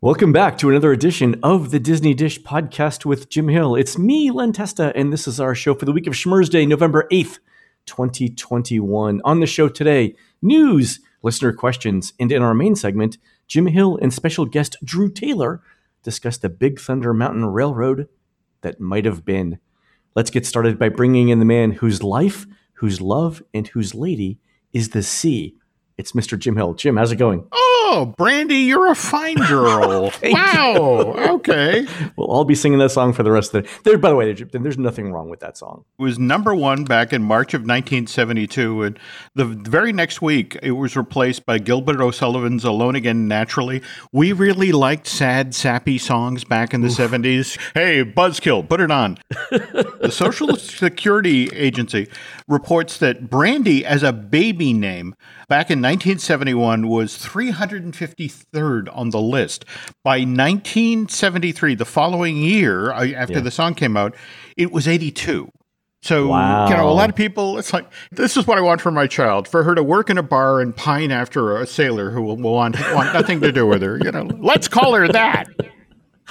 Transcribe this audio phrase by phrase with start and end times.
[0.00, 3.74] Welcome back to another edition of the Disney Dish podcast with Jim Hill.
[3.74, 6.64] It's me, Len Testa, and this is our show for the week of Schmurz Day,
[6.66, 7.40] November 8th,
[7.86, 9.20] 2021.
[9.24, 14.14] On the show today, news, listener questions, and in our main segment, Jim Hill and
[14.14, 15.62] special guest Drew Taylor
[16.04, 18.06] discuss the Big Thunder Mountain Railroad
[18.60, 19.58] that might have been.
[20.14, 24.38] Let's get started by bringing in the man whose life, whose love, and whose lady
[24.72, 25.56] is the sea.
[25.96, 26.38] It's Mr.
[26.38, 26.74] Jim Hill.
[26.74, 27.48] Jim, how's it going?
[27.50, 30.12] Oh, Oh, Brandy, you're a fine girl.
[30.22, 31.14] wow.
[31.16, 31.86] Okay.
[32.16, 34.30] Well, I'll be singing that song for the rest of the There, by the way,
[34.34, 35.86] there's nothing wrong with that song.
[35.98, 38.98] It was number one back in March of 1972, and
[39.34, 43.80] the very next week it was replaced by Gilbert O'Sullivan's "Alone Again Naturally."
[44.12, 46.98] We really liked sad, sappy songs back in the Oof.
[46.98, 47.58] 70s.
[47.72, 49.16] Hey, Buzzkill, put it on.
[49.50, 52.06] the Social Security Agency
[52.48, 55.14] reports that Brandy, as a baby name,
[55.48, 57.16] back in 1971 was
[57.82, 59.64] 353rd on the list.
[60.04, 63.40] By 1973, the following year, uh, after yeah.
[63.40, 64.14] the song came out,
[64.56, 65.50] it was 82.
[66.00, 66.68] So, wow.
[66.68, 69.06] you know, a lot of people, it's like, this is what I want for my
[69.06, 72.36] child for her to work in a bar and pine after a sailor who will,
[72.36, 73.98] will want, want nothing to do with her.
[73.98, 75.48] You know, let's call her that.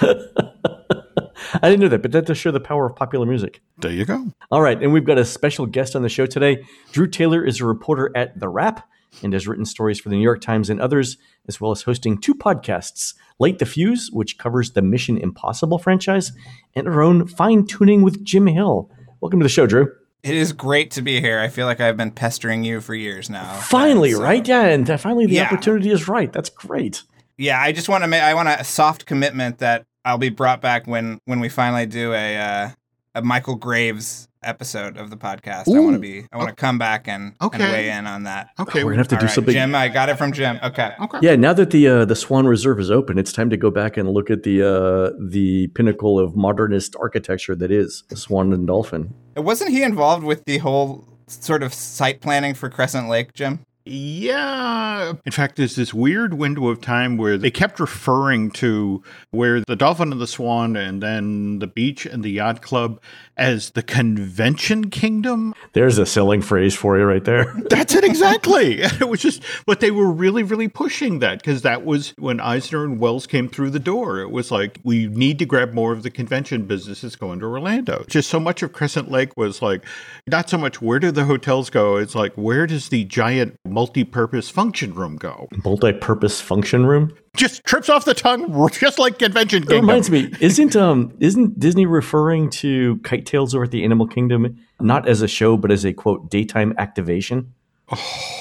[0.00, 3.60] I didn't know that, but that does show the power of popular music.
[3.78, 4.32] There you go.
[4.50, 4.82] All right.
[4.82, 6.64] And we've got a special guest on the show today.
[6.92, 8.88] Drew Taylor is a reporter at The Wrap
[9.22, 12.18] and has written stories for the New York Times and others, as well as hosting
[12.18, 16.32] two podcasts Light the Fuse, which covers the Mission Impossible franchise,
[16.74, 18.90] and our own Fine Tuning with Jim Hill.
[19.20, 19.92] Welcome to the show, Drew.
[20.22, 21.38] It is great to be here.
[21.38, 23.54] I feel like I've been pestering you for years now.
[23.60, 24.46] Finally, so, right?
[24.46, 25.46] Yeah, and finally the yeah.
[25.46, 26.32] opportunity is right.
[26.32, 27.04] That's great.
[27.36, 30.60] Yeah, I just want to make I want a soft commitment that I'll be brought
[30.60, 32.70] back when when we finally do a uh,
[33.18, 35.66] a Michael Graves episode of the podcast.
[35.66, 35.76] Ooh.
[35.76, 36.24] I want to be.
[36.32, 37.62] I want to come back and, okay.
[37.62, 38.50] and, weigh in on that.
[38.60, 39.52] Okay, we're gonna have to do right, something.
[39.52, 40.60] Jim, I got it from Jim.
[40.62, 40.92] Okay.
[41.00, 41.18] Okay.
[41.20, 41.34] Yeah.
[41.34, 44.08] Now that the uh, the Swan Reserve is open, it's time to go back and
[44.08, 49.12] look at the uh, the pinnacle of modernist architecture that is the Swan and Dolphin.
[49.36, 53.60] Wasn't he involved with the whole sort of site planning for Crescent Lake, Jim?
[53.88, 55.14] Yeah.
[55.24, 59.76] In fact, there's this weird window of time where they kept referring to where the
[59.76, 63.00] Dolphin and the Swan and then the beach and the yacht club
[63.36, 65.54] as the convention kingdom.
[65.72, 67.54] There's a selling phrase for you right there.
[67.70, 68.80] That's it exactly.
[68.82, 72.84] it was just, but they were really, really pushing that because that was when Eisner
[72.84, 74.20] and Wells came through the door.
[74.20, 78.04] It was like, we need to grab more of the convention businesses going to Orlando.
[78.08, 79.84] Just so much of Crescent Lake was like,
[80.26, 81.96] not so much where do the hotels go?
[81.96, 85.48] It's like, where does the giant multi-purpose function room go?
[85.64, 87.14] Multi-purpose function room?
[87.36, 89.76] Just trips off the tongue, just like Convention Kingdom.
[89.76, 94.08] It reminds me, isn't um isn't Disney referring to Kite Tales over at the Animal
[94.08, 97.54] Kingdom not as a show but as a quote daytime activation?
[97.92, 98.38] Oh.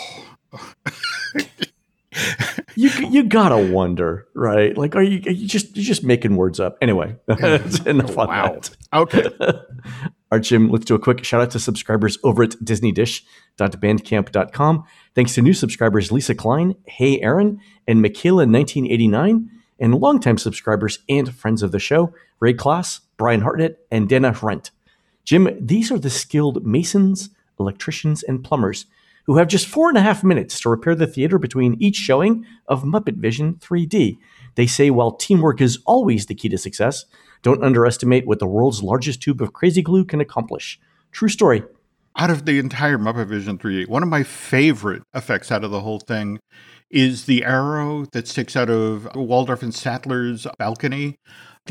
[2.78, 4.78] you you gotta wonder, right?
[4.78, 6.78] Like, are you, are you just you're just making words up?
[6.80, 8.70] Anyway, enough on that.
[8.94, 9.26] Okay.
[9.40, 14.84] All right, Jim, let's do a quick shout out to subscribers over at disneydish.bandcamp.com.
[15.16, 19.48] Thanks to new subscribers Lisa Klein, Hey Aaron, and Michaela1989,
[19.80, 24.70] and longtime subscribers and friends of the show, Ray Kloss, Brian Hartnett, and Dana Rent.
[25.24, 28.86] Jim, these are the skilled masons, electricians, and plumbers
[29.28, 32.46] who have just four and a half minutes to repair the theater between each showing
[32.68, 34.18] of Muppet Vision 3D.
[34.56, 37.06] They say while teamwork is always the key to success,
[37.44, 40.80] don't underestimate what the world's largest tube of crazy glue can accomplish.
[41.12, 41.64] True story.
[42.18, 45.82] Out of the entire Muppet Vision 3D, one of my favorite effects out of the
[45.82, 46.40] whole thing
[46.90, 51.18] is the arrow that sticks out of Waldorf and Statler's balcony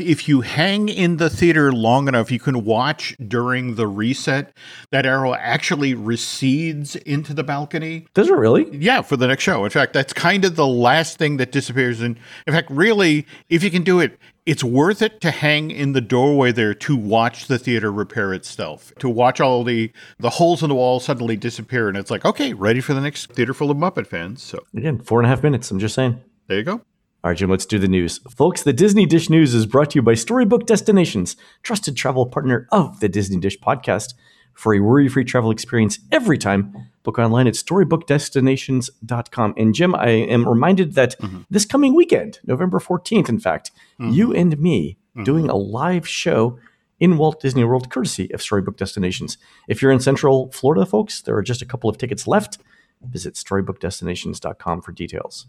[0.01, 4.55] if you hang in the theater long enough, you can watch during the reset
[4.91, 8.07] that arrow actually recedes into the balcony.
[8.13, 8.67] Does it really?
[8.75, 9.63] Yeah, for the next show.
[9.63, 12.01] In fact, that's kind of the last thing that disappears.
[12.01, 15.91] And in fact, really, if you can do it, it's worth it to hang in
[15.91, 20.63] the doorway there to watch the theater repair itself, to watch all the the holes
[20.63, 23.69] in the wall suddenly disappear, and it's like, okay, ready for the next theater full
[23.69, 24.41] of Muppet fans.
[24.41, 25.69] So again, four and a half minutes.
[25.69, 26.21] I'm just saying.
[26.47, 26.81] There you go.
[27.27, 28.19] All right, Jim, let's do the news.
[28.29, 32.69] Folks, the Disney Dish News is brought to you by Storybook Destinations, trusted travel partner
[32.71, 34.13] of the Disney Dish podcast.
[34.53, 39.55] For a worry free travel experience every time, book online at storybookdestinations.com.
[39.57, 41.41] And Jim, I am reminded that mm-hmm.
[41.49, 44.13] this coming weekend, November 14th, in fact, mm-hmm.
[44.13, 45.25] you and me mm-hmm.
[45.25, 46.57] doing a live show
[46.97, 49.37] in Walt Disney World, courtesy of Storybook Destinations.
[49.67, 52.57] If you're in Central Florida, folks, there are just a couple of tickets left.
[53.01, 55.45] Visit storybookdestinations.com for details.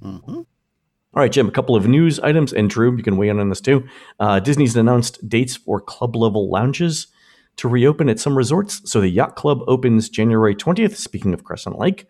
[1.14, 3.48] All right, Jim, a couple of news items, and Drew, you can weigh in on
[3.48, 3.88] this too.
[4.20, 7.06] Uh, Disney's announced dates for club level lounges
[7.56, 8.82] to reopen at some resorts.
[8.84, 12.06] So the Yacht Club opens January 20th, speaking of Crescent Lake,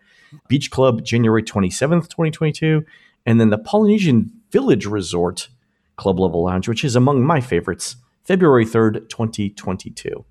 [0.47, 2.85] Beach Club January 27th, 2022,
[3.25, 5.47] and then the Polynesian Village Resort
[5.95, 10.25] Club Level Lounge, which is among my favorites, February 3rd, 2022.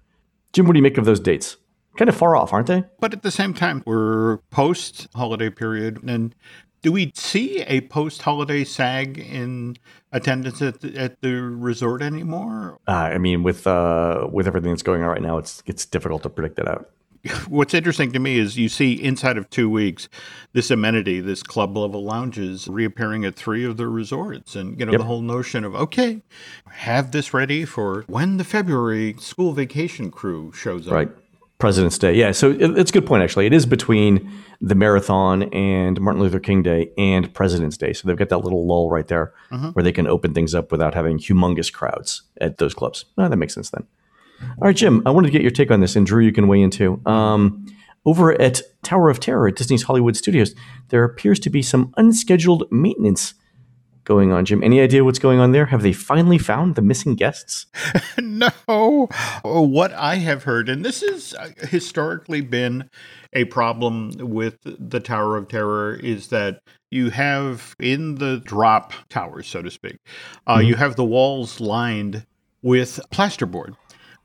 [0.52, 1.56] Jim, what do you make of those dates?
[1.96, 2.84] Kind of far off, aren't they?
[3.00, 6.00] But at the same time, we're post holiday period.
[6.04, 6.34] And
[6.82, 9.76] do we see a post holiday SAG in
[10.12, 12.78] attendance at the, at the resort anymore?
[12.86, 16.22] Uh, I mean, with uh, with everything that's going on right now, it's it's difficult
[16.22, 16.90] to predict that out.
[17.48, 20.08] What's interesting to me is you see inside of two weeks
[20.52, 24.54] this amenity, this club level lounges reappearing at three of the resorts.
[24.54, 25.00] And, you know, yep.
[25.00, 26.22] the whole notion of, okay,
[26.70, 30.94] have this ready for when the February school vacation crew shows up.
[30.94, 31.10] Right.
[31.58, 32.14] President's Day.
[32.14, 32.30] Yeah.
[32.30, 33.46] So it, it's a good point, actually.
[33.46, 37.92] It is between the marathon and Martin Luther King Day and President's Day.
[37.92, 39.72] So they've got that little lull right there uh-huh.
[39.72, 43.04] where they can open things up without having humongous crowds at those clubs.
[43.16, 43.86] Oh, that makes sense then.
[44.40, 46.46] All right, Jim, I wanted to get your take on this, and Drew, you can
[46.46, 47.00] weigh in too.
[47.06, 47.66] Um,
[48.06, 50.54] over at Tower of Terror at Disney's Hollywood Studios,
[50.90, 53.34] there appears to be some unscheduled maintenance
[54.08, 54.46] going on.
[54.46, 55.66] Jim, any idea what's going on there?
[55.66, 57.66] Have they finally found the missing guests?
[58.18, 59.08] no.
[59.44, 62.88] What I have heard, and this has uh, historically been
[63.34, 69.46] a problem with the Tower of Terror, is that you have in the drop towers,
[69.46, 69.98] so to speak,
[70.46, 70.68] uh, mm-hmm.
[70.68, 72.26] you have the walls lined
[72.62, 73.76] with plasterboard.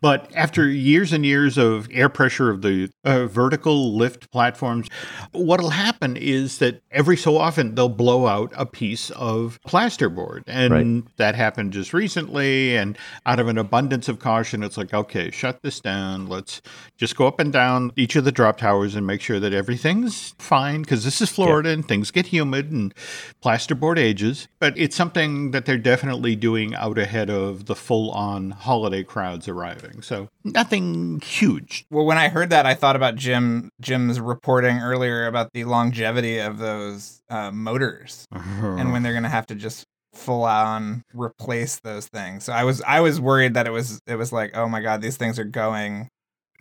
[0.03, 4.89] But after years and years of air pressure of the uh, vertical lift platforms,
[5.31, 10.43] what'll happen is that every so often they'll blow out a piece of plasterboard.
[10.45, 11.15] And right.
[11.15, 12.75] that happened just recently.
[12.75, 16.27] And out of an abundance of caution, it's like, okay, shut this down.
[16.27, 16.61] Let's
[16.97, 20.35] just go up and down each of the drop towers and make sure that everything's
[20.37, 21.75] fine because this is Florida yeah.
[21.75, 22.93] and things get humid and
[23.41, 24.49] plasterboard ages.
[24.59, 29.47] But it's something that they're definitely doing out ahead of the full on holiday crowds
[29.47, 29.92] arriving.
[30.01, 31.85] So nothing huge.
[31.89, 36.39] Well, when I heard that, I thought about Jim Jim's reporting earlier about the longevity
[36.39, 38.67] of those uh, motors uh-huh.
[38.77, 42.43] and when they're going to have to just full on replace those things.
[42.43, 45.01] So I was I was worried that it was it was like, oh my god,
[45.01, 46.09] these things are going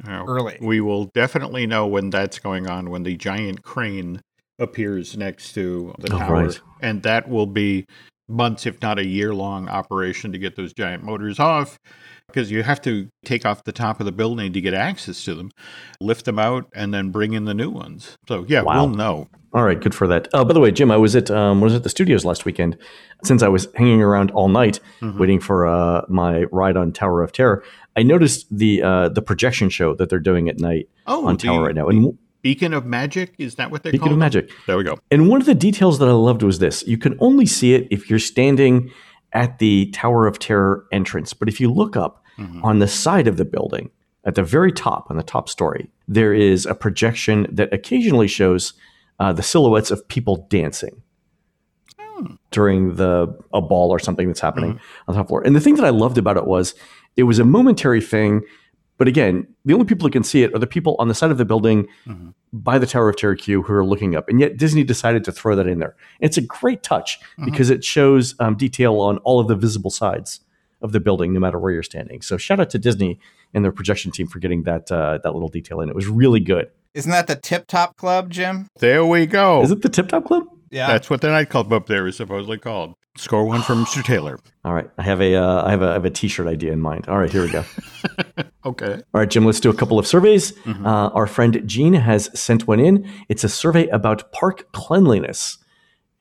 [0.06, 0.58] early.
[0.61, 4.20] We will definitely know when that's going on when the giant crane
[4.58, 6.61] appears next to the oh, tower, right.
[6.81, 7.87] and that will be
[8.29, 11.79] months, if not a year long operation to get those giant motors off
[12.32, 15.34] because you have to take off the top of the building to get access to
[15.34, 15.50] them,
[16.00, 18.17] lift them out, and then bring in the new ones.
[18.29, 18.87] So yeah, wow.
[18.87, 19.29] we'll know.
[19.55, 20.29] All right, good for that.
[20.32, 22.79] Oh, by the way, Jim, I was at um, was at the studios last weekend.
[23.23, 25.19] Since I was hanging around all night mm-hmm.
[25.19, 27.62] waiting for uh, my ride on Tower of Terror,
[27.94, 31.64] I noticed the uh, the projection show that they're doing at night oh, on Tower
[31.64, 31.88] right now.
[31.88, 34.50] And Beacon of Magic is that what they're Beacon of Magic?
[34.67, 34.99] There we go.
[35.11, 37.88] And one of the details that I loved was this: you can only see it
[37.90, 38.90] if you're standing
[39.32, 41.32] at the Tower of Terror entrance.
[41.32, 42.64] But if you look up mm-hmm.
[42.64, 43.90] on the side of the building,
[44.25, 48.75] at the very top, on the top story, there is a projection that occasionally shows
[49.19, 51.02] uh, the silhouettes of people dancing
[51.99, 52.34] hmm.
[52.50, 55.11] during the a ball or something that's happening mm-hmm.
[55.11, 55.43] on the top floor.
[55.43, 56.75] And the thing that I loved about it was
[57.17, 58.43] it was a momentary thing
[59.02, 61.32] but again, the only people who can see it are the people on the side
[61.32, 62.28] of the building mm-hmm.
[62.52, 64.28] by the Tower of Terror queue who are looking up.
[64.28, 65.96] And yet Disney decided to throw that in there.
[66.20, 67.46] It's a great touch mm-hmm.
[67.46, 70.38] because it shows um, detail on all of the visible sides
[70.82, 72.22] of the building, no matter where you're standing.
[72.22, 73.19] So shout out to Disney
[73.52, 75.88] and their projection team for getting that uh, that little detail in.
[75.88, 76.70] It was really good.
[76.94, 78.69] Isn't that the Tip Top Club, Jim?
[78.78, 79.62] There we go.
[79.62, 80.44] Is it the Tip Top Club?
[80.70, 82.94] Yeah, that's what the nightclub up there is supposedly called.
[83.16, 84.02] Score one from Mr.
[84.04, 84.38] Taylor.
[84.64, 86.81] All right, I have a uh, I have a I have a T-shirt idea in
[86.81, 87.08] mind.
[87.08, 87.64] All right, here we go.
[88.64, 88.94] okay.
[88.94, 89.44] All right, Jim.
[89.44, 90.52] Let's do a couple of surveys.
[90.52, 90.86] Mm-hmm.
[90.86, 93.08] Uh, our friend Gene has sent one in.
[93.28, 95.58] It's a survey about park cleanliness,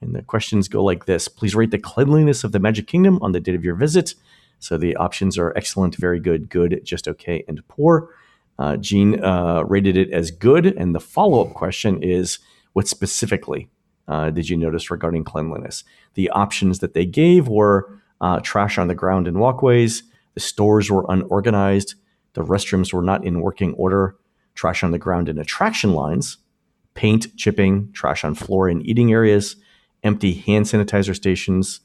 [0.02, 3.32] and the questions go like this: Please rate the cleanliness of the Magic Kingdom on
[3.32, 4.16] the date of your visit.
[4.60, 8.10] So the options are excellent, very good, good, just okay, and poor.
[8.60, 12.40] Uh, Gene uh, rated it as good, and the follow-up question is:
[12.74, 13.70] What specifically
[14.12, 15.86] uh, did you notice regarding cleanliness?
[16.16, 17.90] The options that they gave were
[18.20, 20.04] uh, trash on the ground and walkways,
[20.34, 21.96] the stores were unorganized,
[22.34, 24.18] the restrooms were not in working order,
[24.54, 26.38] trash on the ground in attraction lines,
[26.94, 29.56] paint chipping, trash on floor and eating areas,
[30.04, 31.80] empty hand sanitizer stations,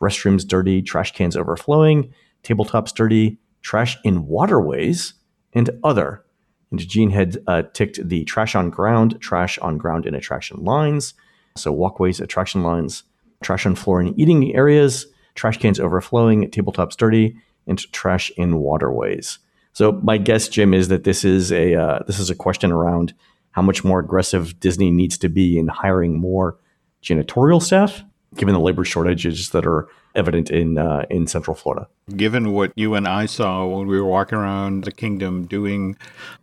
[0.00, 5.14] restrooms dirty, trash cans overflowing, tabletops dirty, trash in waterways,
[5.52, 6.24] and other.
[6.70, 11.14] And Gene had uh, ticked the trash on ground, trash on ground in attraction lines,
[11.56, 13.02] so walkways, attraction lines,
[13.42, 19.38] trash on floor and eating areas, trash cans overflowing, tabletops dirty, and trash in waterways.
[19.72, 23.14] So my guess, Jim, is that this is a uh, this is a question around
[23.52, 26.58] how much more aggressive Disney needs to be in hiring more
[27.02, 28.02] janitorial staff,
[28.34, 31.88] given the labor shortages that are evident in uh, in Central Florida.
[32.16, 35.96] Given what you and I saw when we were walking around the kingdom doing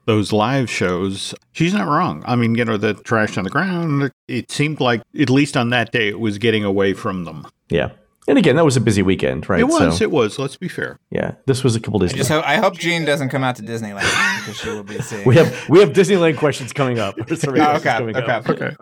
[0.05, 2.23] those live shows, she's not wrong.
[2.25, 5.69] I mean, you know, the trash on the ground, it seemed like at least on
[5.69, 7.47] that day it was getting away from them.
[7.69, 7.91] Yeah.
[8.29, 9.59] And again, that was a busy weekend, right?
[9.59, 9.97] It was.
[9.97, 10.37] So, it was.
[10.37, 10.99] Let's be fair.
[11.09, 12.13] Yeah, this was a couple days.
[12.13, 14.01] I, just hope, I hope Jean doesn't come out to Disneyland
[14.39, 15.25] because she will be seeing.
[15.25, 17.15] We have we have Disneyland questions coming up.
[17.19, 17.79] oh, okay.
[17.79, 18.31] Coming okay.
[18.31, 18.47] Up.
[18.47, 18.75] Okay.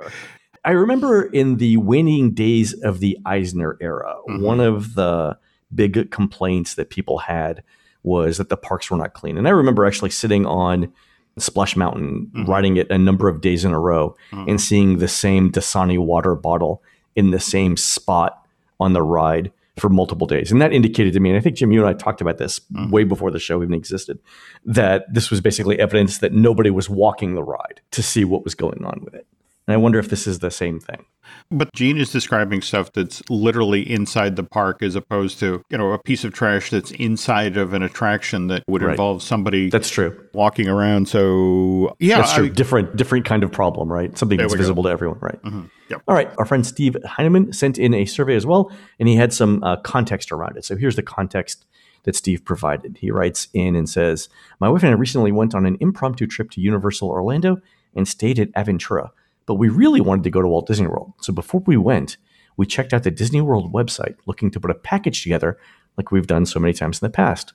[0.67, 4.43] I remember in the waning days of the Eisner era, mm-hmm.
[4.43, 5.37] one of the
[5.73, 7.63] big complaints that people had
[8.03, 9.37] was that the parks were not clean.
[9.37, 10.91] And I remember actually sitting on
[11.37, 12.51] Splash Mountain, mm-hmm.
[12.51, 14.49] riding it a number of days in a row, mm-hmm.
[14.49, 16.83] and seeing the same Dasani water bottle
[17.15, 18.45] in the same spot
[18.77, 20.51] on the ride for multiple days.
[20.51, 22.59] And that indicated to me, and I think Jim, you and I talked about this
[22.59, 22.91] mm-hmm.
[22.91, 24.19] way before the show even existed,
[24.65, 28.53] that this was basically evidence that nobody was walking the ride to see what was
[28.53, 29.25] going on with it.
[29.67, 31.05] And I wonder if this is the same thing.
[31.51, 35.91] But Gene is describing stuff that's literally inside the park as opposed to, you know,
[35.91, 38.91] a piece of trash that's inside of an attraction that would right.
[38.91, 40.25] involve somebody That's true.
[40.33, 41.09] walking around.
[41.09, 42.17] So yeah.
[42.17, 42.45] That's true.
[42.45, 44.17] I, different different kind of problem, right?
[44.17, 44.89] Something that's visible go.
[44.89, 45.41] to everyone, right?
[45.41, 45.65] Mm-hmm.
[45.89, 46.01] Yep.
[46.07, 46.31] All right.
[46.37, 49.77] Our friend Steve Heineman sent in a survey as well, and he had some uh,
[49.77, 50.63] context around it.
[50.63, 51.65] So here's the context
[52.03, 52.97] that Steve provided.
[52.99, 54.29] He writes in and says,
[54.61, 57.57] My wife and I recently went on an impromptu trip to Universal Orlando
[57.95, 59.09] and stayed at Aventura
[59.47, 61.13] but we really wanted to go to Walt Disney World.
[61.21, 62.17] So before we went,
[62.57, 65.57] we checked out the Disney World website looking to put a package together
[65.95, 67.53] like we've done so many times in the past.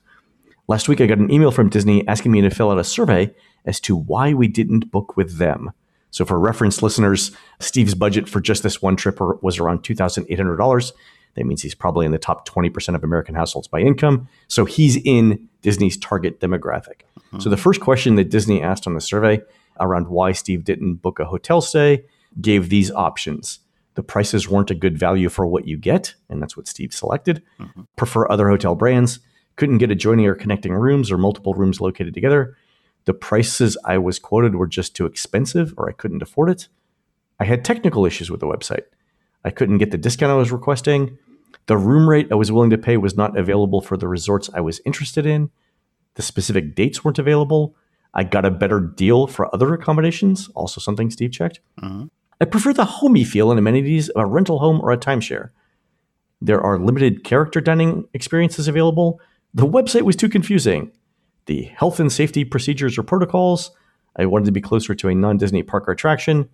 [0.67, 3.33] Last week, I got an email from Disney asking me to fill out a survey
[3.65, 5.71] as to why we didn't book with them.
[6.09, 10.91] So, for reference listeners, Steve's budget for just this one trip was around $2,800.
[11.35, 14.29] That means he's probably in the top 20% of American households by income.
[14.47, 17.01] So, he's in Disney's target demographic.
[17.17, 17.39] Mm-hmm.
[17.39, 19.41] So, the first question that Disney asked on the survey
[19.79, 22.05] around why Steve didn't book a hotel stay
[22.41, 23.59] gave these options.
[23.95, 27.43] The prices weren't a good value for what you get, and that's what Steve selected.
[27.59, 27.81] Mm-hmm.
[27.95, 29.19] Prefer other hotel brands.
[29.55, 32.57] Couldn't get adjoining or connecting rooms or multiple rooms located together.
[33.05, 36.67] The prices I was quoted were just too expensive or I couldn't afford it.
[37.39, 38.85] I had technical issues with the website.
[39.45, 41.17] I couldn't get the discount I was requesting.
[41.65, 44.61] The room rate I was willing to pay was not available for the resorts I
[44.61, 45.51] was interested in.
[46.15, 47.75] The specific dates weren't available.
[48.13, 51.59] I got a better deal for other accommodations, also something Steve checked.
[51.81, 52.05] Mm-hmm.
[52.39, 55.49] I prefer the homey feel and amenities of a rental home or a timeshare.
[56.41, 59.19] There are limited character dining experiences available.
[59.53, 60.91] The website was too confusing.
[61.45, 63.71] The health and safety procedures or protocols.
[64.17, 66.49] I wanted to be closer to a non Disney park attraction.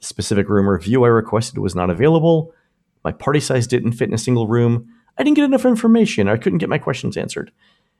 [0.00, 2.54] The specific room or view I requested was not available.
[3.04, 4.88] My party size didn't fit in a single room.
[5.18, 6.28] I didn't get enough information.
[6.28, 7.52] I couldn't get my questions answered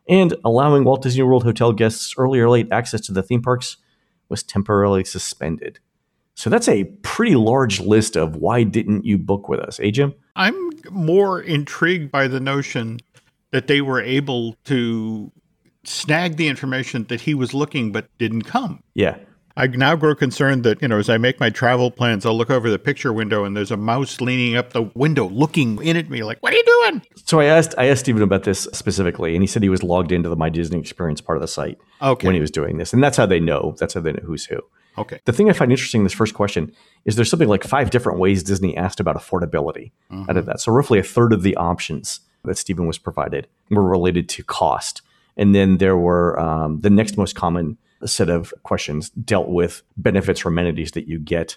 [0.09, 3.77] and allowing Walt Disney World hotel guests early or late access to the theme parks
[4.29, 5.79] was temporarily suspended.
[6.35, 10.15] So that's a pretty large list of why didn't you book with us, eh, Jim?
[10.35, 13.01] I'm more intrigued by the notion
[13.51, 15.31] that they were able to
[15.85, 18.83] snag the information that he was looking but didn't come.
[18.95, 19.19] Yeah.
[19.57, 22.51] I now grow concerned that, you know, as I make my travel plans, I'll look
[22.51, 26.09] over the picture window and there's a mouse leaning up the window looking in at
[26.09, 27.03] me like, what are you doing?
[27.25, 30.13] So I asked I asked Stephen about this specifically, and he said he was logged
[30.13, 32.27] into the My Disney Experience part of the site okay.
[32.27, 32.93] when he was doing this.
[32.93, 33.75] And that's how they know.
[33.79, 34.61] That's how they know who's who.
[34.99, 35.21] Okay.
[35.25, 36.73] The thing I find interesting in this first question
[37.05, 40.29] is there's something like five different ways Disney asked about affordability mm-hmm.
[40.29, 40.61] out of that.
[40.61, 45.03] So roughly a third of the options that Stephen was provided were related to cost.
[45.37, 47.79] And then there were um, the next most common
[48.09, 51.57] set of questions dealt with benefits or amenities that you get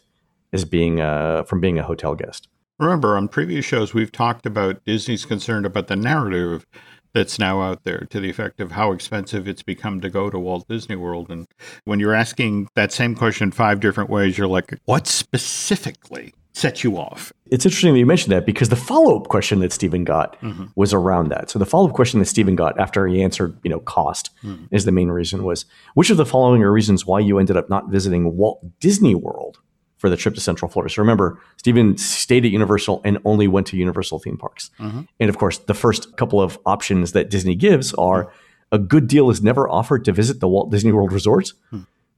[0.54, 2.48] as being uh, from being a hotel guest.
[2.80, 6.66] Remember, on previous shows, we've talked about Disney's concerned about the narrative
[7.14, 10.38] that's now out there to the effect of how expensive it's become to go to
[10.38, 11.32] Walt Disney World.
[11.32, 11.48] And
[11.86, 16.98] when you're asking that same question five different ways, you're like, what specifically set you
[16.98, 17.34] off?
[17.52, 20.68] It's interesting that you mentioned that because the follow up question that Stephen got mm-hmm.
[20.76, 21.50] was around that.
[21.50, 24.66] So the follow up question that Stephen got after he answered, you know, cost mm-hmm.
[24.72, 27.70] is the main reason was which of the following are reasons why you ended up
[27.70, 29.60] not visiting Walt Disney World
[29.98, 30.94] for the trip to Central Florida?
[30.94, 34.72] So remember, Stephen stayed at Universal and only went to Universal theme parks.
[34.80, 35.02] Mm-hmm.
[35.20, 38.32] And of course, the first couple of options that Disney gives are
[38.72, 41.52] a good deal is never offered to visit the Walt Disney World Resort.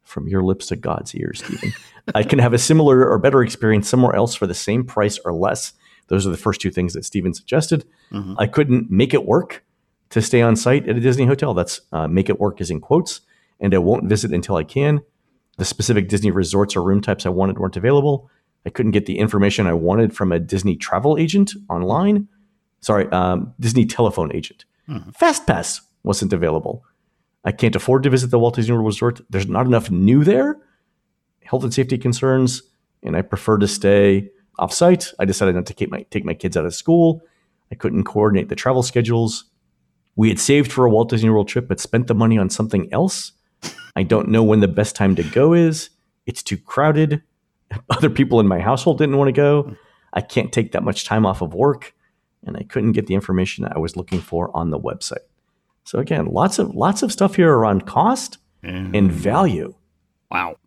[0.08, 1.74] From your lips to God's ears, Stephen.
[2.16, 5.34] I can have a similar or better experience somewhere else for the same price or
[5.34, 5.74] less.
[6.08, 7.86] Those are the first two things that Stephen suggested.
[8.14, 8.36] Mm-hmm.
[8.38, 9.66] I couldn't make it work
[10.12, 11.54] to stay on site at a Disney hotel.
[11.54, 13.20] That's uh, make it work is in quotes,
[13.60, 15.02] and I won't visit until I can.
[15.58, 18.30] The specific Disney resorts or room types I wanted weren't available.
[18.66, 22.28] I couldn't get the information I wanted from a Disney travel agent online.
[22.80, 24.66] Sorry, um, Disney telephone agent.
[24.88, 25.10] Mm-hmm.
[25.10, 26.86] FastPass wasn't available.
[27.48, 29.22] I can't afford to visit the Walt Disney World Resort.
[29.30, 30.58] There's not enough new there
[31.48, 32.62] health and safety concerns,
[33.04, 35.14] and I prefer to stay off site.
[35.18, 37.22] I decided not to keep my, take my kids out of school.
[37.72, 39.46] I couldn't coordinate the travel schedules.
[40.18, 42.92] We had saved for a Walt Disney World trip, but spent the money on something
[42.92, 43.32] else.
[43.96, 45.90] I don't know when the best time to go is.
[46.26, 47.22] It's too crowded.
[47.90, 49.76] Other people in my household didn't want to go.
[50.14, 51.94] I can't take that much time off of work.
[52.46, 55.27] and I couldn't get the information I was looking for on the website.
[55.88, 58.94] So again, lots of lots of stuff here around cost mm.
[58.94, 59.74] and value.
[60.30, 60.58] Wow.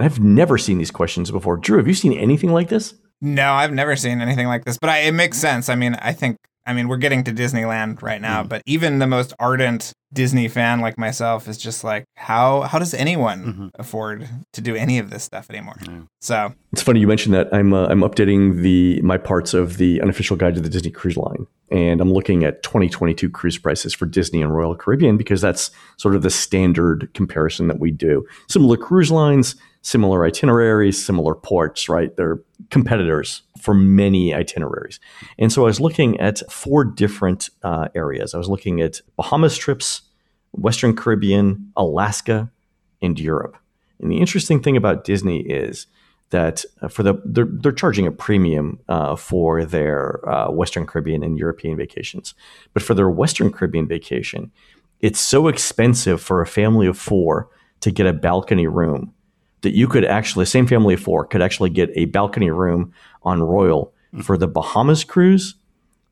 [0.00, 1.56] I've never seen these questions before.
[1.56, 2.94] Drew, have you seen anything like this?
[3.20, 5.68] No, I've never seen anything like this, but I, it makes sense.
[5.68, 8.48] I mean, I think I mean, we're getting to Disneyland right now, mm.
[8.48, 12.92] but even the most ardent Disney fan like myself is just like, how how does
[12.92, 13.68] anyone mm-hmm.
[13.74, 15.76] afford to do any of this stuff anymore?
[15.82, 16.08] Mm.
[16.20, 17.52] So it's funny you mentioned that.
[17.54, 21.16] I'm uh, I'm updating the my parts of the unofficial guide to the Disney Cruise
[21.16, 25.70] Line, and I'm looking at 2022 cruise prices for Disney and Royal Caribbean because that's
[25.98, 28.26] sort of the standard comparison that we do.
[28.48, 29.54] Similar cruise lines,
[29.86, 32.16] similar itineraries, similar ports, right?
[32.16, 32.40] They're
[32.70, 34.98] competitors for many itineraries.
[35.38, 38.34] And so I was looking at four different uh, areas.
[38.34, 40.02] I was looking at Bahamas trips,
[40.50, 42.50] Western Caribbean, Alaska,
[43.00, 43.56] and Europe.
[44.00, 45.86] And the interesting thing about Disney is
[46.30, 51.22] that uh, for the they're, they're charging a premium uh, for their uh, Western Caribbean
[51.22, 52.34] and European vacations,
[52.74, 54.50] but for their Western Caribbean vacation,
[54.98, 57.48] it's so expensive for a family of four
[57.80, 59.12] to get a balcony room
[59.62, 62.92] that you could actually, the same family of four could actually get a balcony room
[63.22, 64.20] on Royal mm-hmm.
[64.20, 65.54] for the Bahamas cruise,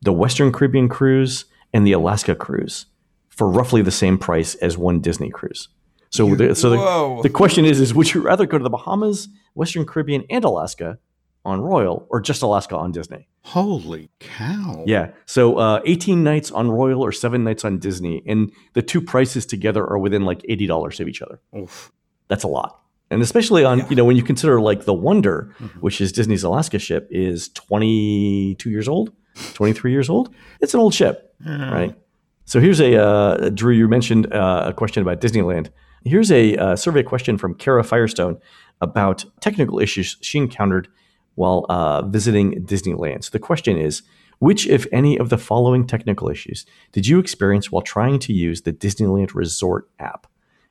[0.02, 2.86] the Western Caribbean cruise, and the Alaska cruise
[3.28, 5.68] for roughly the same price as one Disney cruise.
[6.10, 9.28] So, the, so the, the question is: Is would you rather go to the Bahamas,
[9.54, 10.98] Western Caribbean, and Alaska
[11.44, 13.26] on Royal, or just Alaska on Disney?
[13.42, 14.84] Holy cow!
[14.86, 15.10] Yeah.
[15.26, 19.44] So, uh, eighteen nights on Royal or seven nights on Disney, and the two prices
[19.44, 21.40] together are within like eighty dollars of each other.
[21.56, 21.90] Oof.
[22.28, 23.88] That's a lot and especially on yeah.
[23.90, 25.80] you know when you consider like the Wonder, mm-hmm.
[25.80, 29.12] which is Disney's Alaska ship, is 22 years old,
[29.54, 30.34] 23 years old.
[30.60, 31.72] It's an old ship, mm-hmm.
[31.72, 31.98] right?
[32.46, 33.72] So here's a uh, Drew.
[33.72, 35.70] You mentioned uh, a question about Disneyland.
[36.04, 38.38] Here's a uh, survey question from Kara Firestone
[38.80, 40.88] about technical issues she encountered
[41.36, 43.24] while uh, visiting Disneyland.
[43.24, 44.02] So the question is.
[44.40, 48.62] Which, if any, of the following technical issues did you experience while trying to use
[48.62, 50.26] the Disneyland Resort app?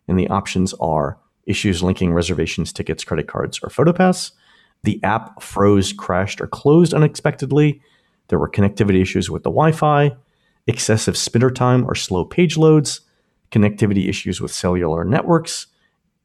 [0.05, 4.31] And the options are issues linking reservations, tickets, credit cards, or PhotoPass.
[4.83, 7.81] The app froze, crashed, or closed unexpectedly.
[8.27, 10.15] There were connectivity issues with the Wi Fi,
[10.67, 13.01] excessive spinner time or slow page loads,
[13.51, 15.67] connectivity issues with cellular networks,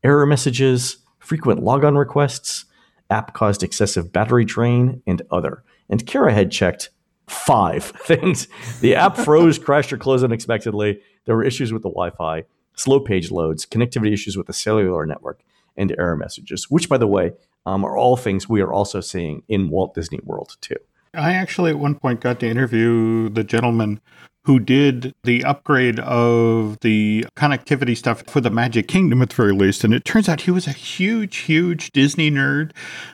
[0.02, 2.64] error messages, frequent logon requests,
[3.10, 5.62] app caused excessive battery drain, and other.
[5.88, 6.90] And Kara had checked
[7.26, 8.48] five things.
[8.80, 11.00] The app froze, crashed, or closed unexpectedly.
[11.24, 12.44] There were issues with the Wi Fi
[12.78, 15.40] slow page loads, connectivity issues with the cellular network,
[15.76, 17.32] and error messages, which, by the way,
[17.66, 20.76] um, are all things we are also seeing in Walt Disney World too.
[21.14, 24.00] I actually at one point got to interview the gentleman
[24.48, 29.52] who did the upgrade of the connectivity stuff for the Magic Kingdom at the very
[29.52, 29.84] least.
[29.84, 32.70] And it turns out he was a huge, huge Disney nerd.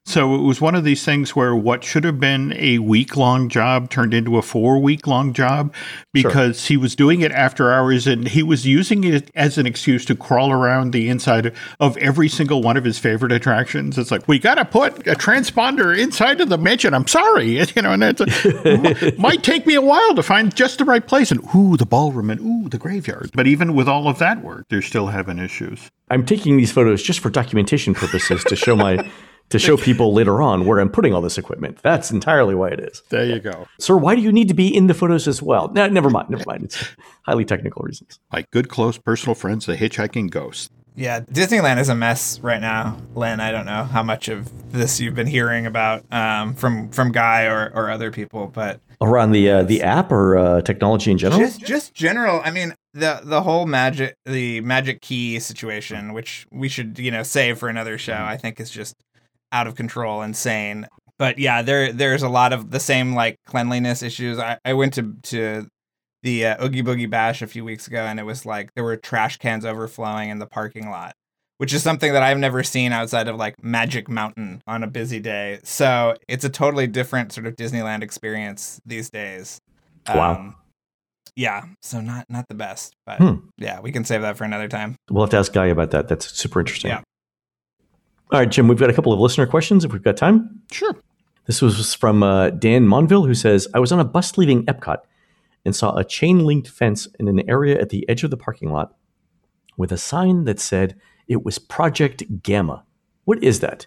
[0.06, 3.48] So it was one of these things where what should have been a week long
[3.48, 5.74] job turned into a four week long job
[6.12, 6.68] because sure.
[6.68, 10.14] he was doing it after hours and he was using it as an excuse to
[10.14, 13.98] crawl around the inside of every single one of his favorite attractions.
[13.98, 16.94] It's like, we got to put a transponder inside of the mansion.
[16.94, 17.64] I'm sorry.
[17.74, 21.23] You know, and it might take me a while to find just the right place
[21.24, 23.30] place and ooh, the ballroom and ooh, the graveyard.
[23.34, 25.90] But even with all of that work, they're still having issues.
[26.10, 29.10] I'm taking these photos just for documentation purposes to show my
[29.50, 31.78] to show people later on where I'm putting all this equipment.
[31.82, 33.02] That's entirely why it is.
[33.10, 33.66] There you go.
[33.78, 35.70] Sir, why do you need to be in the photos as well?
[35.74, 36.30] No, never mind.
[36.30, 36.64] Never mind.
[36.64, 38.18] It's highly technical reasons.
[38.32, 40.70] Like good close personal friends, the hitchhiking ghost.
[40.96, 43.40] Yeah, Disneyland is a mess right now, Len.
[43.40, 47.46] I don't know how much of this you've been hearing about um, from from Guy
[47.46, 51.40] or, or other people, but around the uh, the app or uh, technology in general.
[51.40, 52.40] Just just general.
[52.44, 57.24] I mean the the whole magic the magic key situation, which we should you know
[57.24, 58.14] save for another show.
[58.14, 58.94] I think is just
[59.50, 60.86] out of control, insane.
[61.18, 64.38] But yeah, there there's a lot of the same like cleanliness issues.
[64.38, 65.68] I, I went to to
[66.24, 68.96] the uh, Oogie Boogie Bash a few weeks ago, and it was like there were
[68.96, 71.14] trash cans overflowing in the parking lot,
[71.58, 75.20] which is something that I've never seen outside of like Magic Mountain on a busy
[75.20, 75.60] day.
[75.62, 79.60] So it's a totally different sort of Disneyland experience these days.
[80.08, 80.32] Wow.
[80.32, 80.56] Um,
[81.36, 83.34] yeah, so not not the best, but hmm.
[83.58, 84.96] yeah, we can save that for another time.
[85.10, 86.08] We'll have to ask Guy about that.
[86.08, 86.90] That's super interesting.
[86.90, 87.02] Yeah.
[88.32, 90.62] All right, Jim, we've got a couple of listener questions if we've got time.
[90.72, 90.96] Sure.
[91.46, 94.98] This was from uh, Dan Monville, who says, I was on a bus leaving Epcot
[95.64, 98.72] and saw a chain linked fence in an area at the edge of the parking
[98.72, 98.94] lot
[99.76, 100.96] with a sign that said
[101.26, 102.84] it was Project Gamma.
[103.24, 103.86] What is that?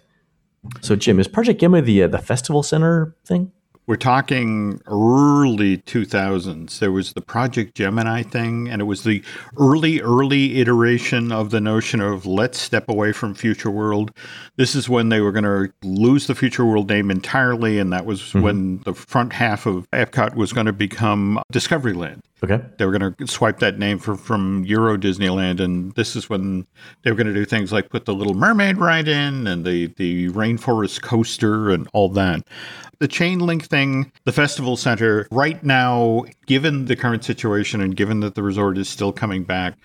[0.80, 3.52] So, Jim, is Project Gamma the uh, the festival center thing?
[3.88, 6.78] We're talking early 2000s.
[6.78, 9.22] There was the Project Gemini thing, and it was the
[9.56, 14.12] early, early iteration of the notion of let's step away from Future World.
[14.56, 18.04] This is when they were going to lose the Future World name entirely, and that
[18.04, 18.42] was mm-hmm.
[18.42, 22.20] when the front half of Epcot was going to become Discoveryland.
[22.42, 22.60] Okay.
[22.78, 26.66] They were going to swipe that name for, from Euro Disneyland, and this is when
[27.02, 29.88] they were going to do things like put the Little Mermaid ride in, and the
[29.96, 32.46] the rainforest coaster, and all that.
[33.00, 38.20] The chain link thing, the festival center, right now, given the current situation and given
[38.20, 39.76] that the resort is still coming back,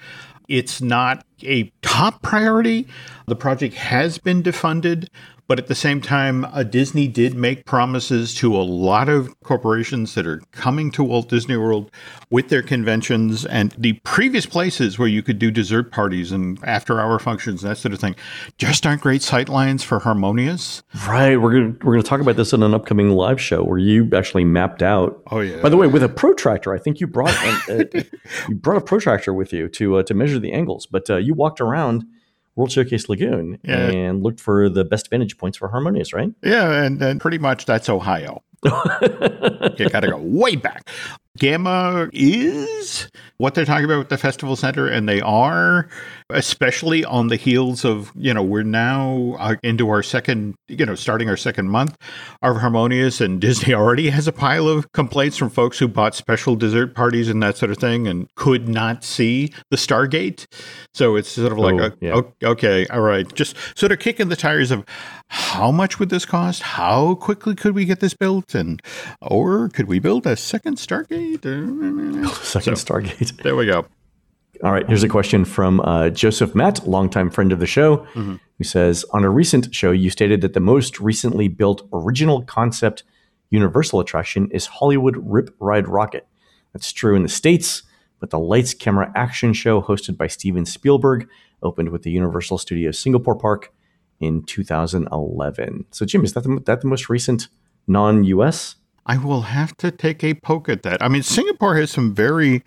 [0.47, 2.87] it's not a top priority.
[3.27, 5.07] The project has been defunded,
[5.53, 10.15] but at the same time, uh, Disney did make promises to a lot of corporations
[10.15, 11.91] that are coming to Walt Disney World
[12.31, 16.99] with their conventions and the previous places where you could do dessert parties and after
[16.99, 18.15] hour functions, and that sort of thing,
[18.57, 20.81] just aren't great sightlines for Harmonious.
[21.07, 21.37] Right.
[21.37, 24.45] We're going we're gonna talk about this in an upcoming live show where you actually
[24.45, 25.21] mapped out.
[25.29, 25.61] Oh, yeah.
[25.61, 27.35] By the way, with a protractor, I think you brought,
[27.69, 28.05] a, a,
[28.49, 31.35] you brought a protractor with you to, uh, to measure the angles, but uh, you
[31.35, 32.05] walked around
[32.55, 33.89] World Showcase Lagoon yeah.
[33.89, 36.31] and looked for the best vantage points for Harmonious, right?
[36.43, 38.43] Yeah, and, and pretty much that's Ohio.
[38.63, 40.89] you got to go way back.
[41.37, 45.89] Gamma is what they're talking about with the festival center, and they are,
[46.33, 50.95] especially on the heels of, you know, we're now uh, into our second, you know,
[50.95, 51.97] starting our second month
[52.41, 56.55] of Harmonious, and Disney already has a pile of complaints from folks who bought special
[56.55, 60.45] dessert parties and that sort of thing and could not see the Stargate.
[60.93, 62.21] So it's sort of like, oh, yeah.
[62.43, 64.85] okay, all right, just sort of kicking the tires of
[65.27, 66.61] how much would this cost?
[66.61, 68.53] How quickly could we get this built?
[68.53, 68.81] And,
[69.21, 71.43] or could we build a second Stargate?
[72.43, 73.41] Second so, Stargate.
[73.41, 73.85] There we go.
[74.63, 78.35] All right, here's a question from uh, Joseph Matt, longtime friend of the show, mm-hmm.
[78.57, 83.03] who says On a recent show, you stated that the most recently built original concept
[83.49, 86.23] Universal attraction is Hollywood Rip Ride Rockit.
[86.71, 87.83] That's true in the States,
[88.19, 91.27] but the Lights Camera Action Show hosted by Steven Spielberg
[91.61, 93.71] opened with the Universal Studios Singapore Park
[94.19, 95.85] in 2011.
[95.91, 97.47] So, Jim, is that the, that the most recent
[97.87, 101.03] non US I will have to take a poke at that.
[101.03, 102.63] I mean, Singapore has some very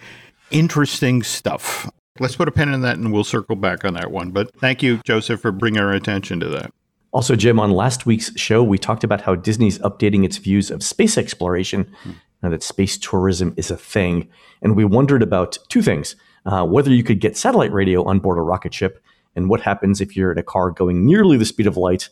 [0.50, 1.90] interesting stuff.
[2.18, 4.30] Let's put a pin in that and we'll circle back on that one.
[4.30, 6.72] But thank you, Joseph, for bringing our attention to that.
[7.12, 10.82] Also, Jim, on last week's show, we talked about how Disney's updating its views of
[10.82, 12.12] space exploration hmm.
[12.42, 14.28] now that space tourism is a thing.
[14.62, 18.38] And we wondered about two things uh, whether you could get satellite radio on board
[18.38, 19.02] a rocket ship,
[19.34, 22.08] and what happens if you're in a car going nearly the speed of light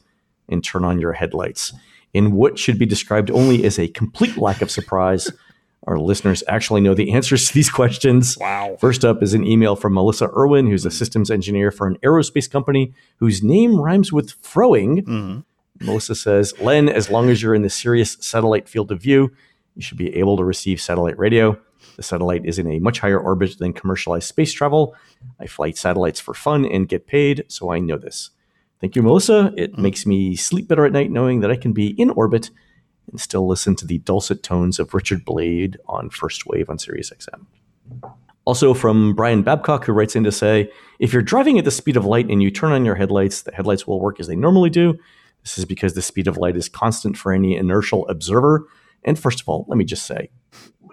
[0.48, 1.72] and turn on your headlights
[2.12, 5.30] in what should be described only as a complete lack of surprise.
[5.86, 8.36] Our listeners actually know the answers to these questions.
[8.38, 8.76] Wow.
[8.80, 12.50] First up is an email from Melissa Irwin, who's a systems engineer for an aerospace
[12.50, 15.04] company whose name rhymes with throwing.
[15.04, 15.86] Mm-hmm.
[15.86, 19.32] Melissa says, Len, as long as you're in the Sirius satellite field of view,
[19.74, 21.58] you should be able to receive satellite radio.
[21.96, 24.94] The satellite is in a much higher orbit than commercialized space travel.
[25.40, 28.30] I fly satellites for fun and get paid, so I know this.
[28.80, 29.52] Thank you, Melissa.
[29.56, 29.78] It mm.
[29.78, 32.50] makes me sleep better at night knowing that I can be in orbit
[33.10, 37.10] and still listen to the dulcet tones of Richard Blade on First Wave on Sirius
[37.10, 37.46] XM.
[38.46, 41.96] Also from Brian Babcock, who writes in to say, if you're driving at the speed
[41.96, 44.70] of light and you turn on your headlights, the headlights will work as they normally
[44.70, 44.98] do.
[45.42, 48.66] This is because the speed of light is constant for any inertial observer.
[49.04, 50.30] And first of all, let me just say,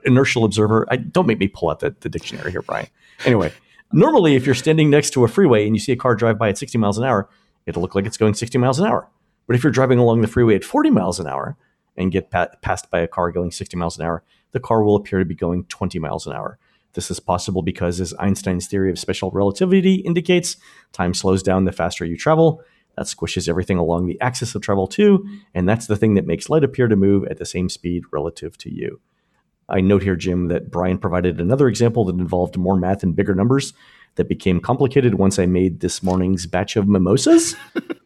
[0.06, 2.88] inertial observer, I, don't make me pull out the, the dictionary here, Brian.
[3.26, 3.52] Anyway,
[3.91, 6.50] normally if you're standing next to a freeway and you see a car drive by
[6.50, 7.30] at 60 miles an hour,
[7.65, 9.10] it'll look like it's going 60 miles an hour.
[9.47, 11.58] But if you're driving along the freeway at 40 miles an hour
[11.97, 14.95] and get pa- passed by a car going 60 miles an hour, the car will
[14.95, 16.58] appear to be going 20 miles an hour.
[16.93, 20.58] This is possible because, as Einstein's theory of special relativity indicates,
[20.91, 22.62] time slows down the faster you travel.
[22.97, 26.49] That squishes everything along the axis of travel too, and that's the thing that makes
[26.49, 28.99] light appear to move at the same speed relative to you.
[29.69, 33.34] I note here, Jim, that Brian provided another example that involved more math and bigger
[33.34, 33.71] numbers
[34.15, 37.56] that became complicated once I made this morning's batch of mimosas.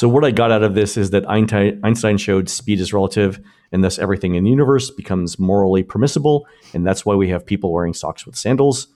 [0.00, 3.38] so, what I got out of this is that Einstein showed speed is relative,
[3.70, 6.46] and thus everything in the universe becomes morally permissible.
[6.72, 8.86] And that's why we have people wearing socks with sandals.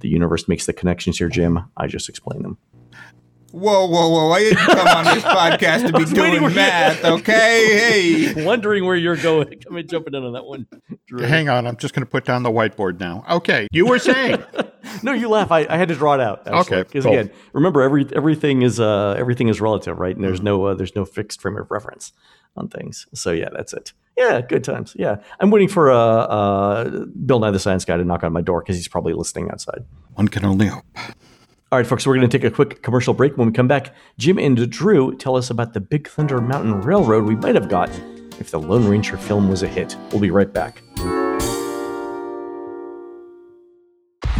[0.00, 1.70] The universe makes the connections here, Jim.
[1.76, 2.56] I just explained them.
[3.52, 4.30] Whoa, whoa, whoa!
[4.30, 8.32] I didn't come on this podcast to be doing math, okay?
[8.32, 9.60] Hey, wondering where you're going.
[9.60, 10.66] Come in, jumping in on that one.
[11.06, 11.26] Drew.
[11.26, 13.22] Hang on, I'm just going to put down the whiteboard now.
[13.28, 14.42] Okay, you were saying.
[15.02, 15.50] no, you laugh.
[15.50, 16.46] I, I, had to draw it out.
[16.46, 17.12] Actually, okay, because cool.
[17.12, 20.14] again, remember every everything is uh everything is relative, right?
[20.14, 20.46] And there's mm-hmm.
[20.46, 22.12] no uh, there's no fixed frame of reference
[22.56, 23.06] on things.
[23.14, 23.92] So yeah, that's it.
[24.16, 24.94] Yeah, good times.
[24.96, 28.42] Yeah, I'm waiting for uh, uh Bill Nye the Science Guy to knock on my
[28.42, 29.84] door because he's probably listening outside.
[30.14, 30.84] One can only hope.
[31.72, 33.36] All right, folks, we're going to take a quick commercial break.
[33.36, 37.24] When we come back, Jim and Drew tell us about the Big Thunder Mountain Railroad
[37.24, 37.90] we might have got
[38.38, 39.96] if the Lone Ranger film was a hit.
[40.12, 40.83] We'll be right back.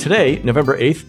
[0.00, 1.04] Today, November 8th,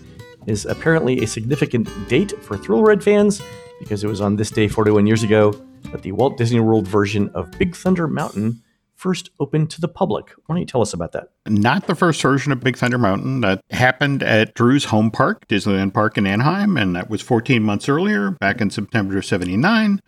[0.47, 3.41] is apparently a significant date for Thrill Ride fans
[3.79, 5.53] because it was on this day 41 years ago
[5.93, 8.61] that the Walt Disney World version of Big Thunder Mountain
[9.01, 10.29] first opened to the public.
[10.45, 11.29] Why don't you tell us about that?
[11.47, 13.41] Not the first version of Big Thunder Mountain.
[13.41, 17.89] That happened at Drew's home park, Disneyland Park in Anaheim, and that was 14 months
[17.89, 19.99] earlier, back in September of 79.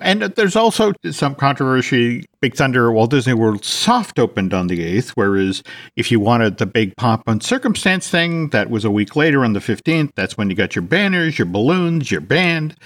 [0.00, 2.24] And there's also some controversy.
[2.40, 5.62] Big Thunder Walt Disney World soft opened on the 8th, whereas
[5.96, 9.52] if you wanted the big pop and circumstance thing, that was a week later on
[9.52, 10.12] the 15th.
[10.14, 12.76] That's when you got your banners, your balloons, your band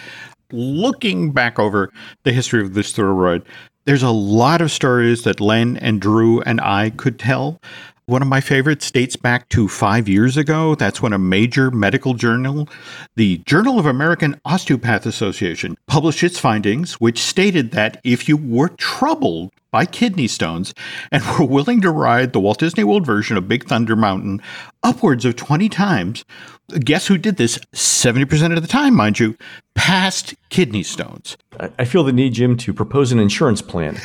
[0.52, 1.90] looking back over
[2.24, 3.42] the history of this thrill ride,
[3.84, 7.60] there's a lot of stories that Len and Drew and I could tell.
[8.06, 10.74] One of my favorites dates back to five years ago.
[10.74, 12.68] That's when a major medical journal,
[13.16, 18.68] the Journal of American Osteopath Association, published its findings, which stated that if you were
[18.70, 20.72] troubled by kidney stones
[21.10, 24.40] and were willing to ride the Walt Disney World version of Big Thunder Mountain
[24.84, 26.24] upwards of 20 times,
[26.78, 29.36] guess who did this 70% of the time, mind you?
[29.74, 31.36] Past kidney stones.
[31.78, 33.98] I feel the need, Jim, to propose an insurance plan.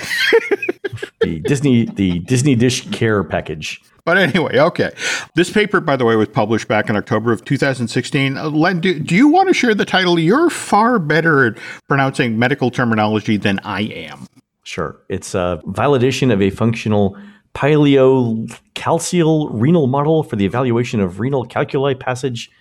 [1.21, 3.81] the Disney the Disney Dish Care package.
[4.05, 4.91] But anyway, okay.
[5.35, 8.37] This paper, by the way, was published back in October of 2016.
[8.37, 10.17] Uh, Len, do, do you want to share the title?
[10.17, 11.57] You're far better at
[11.89, 14.27] pronouncing medical terminology than I am.
[14.67, 14.99] Sure.
[15.07, 17.17] It's a validation of a functional
[17.55, 22.51] pyelocalyceal renal model for the evaluation of renal calculi passage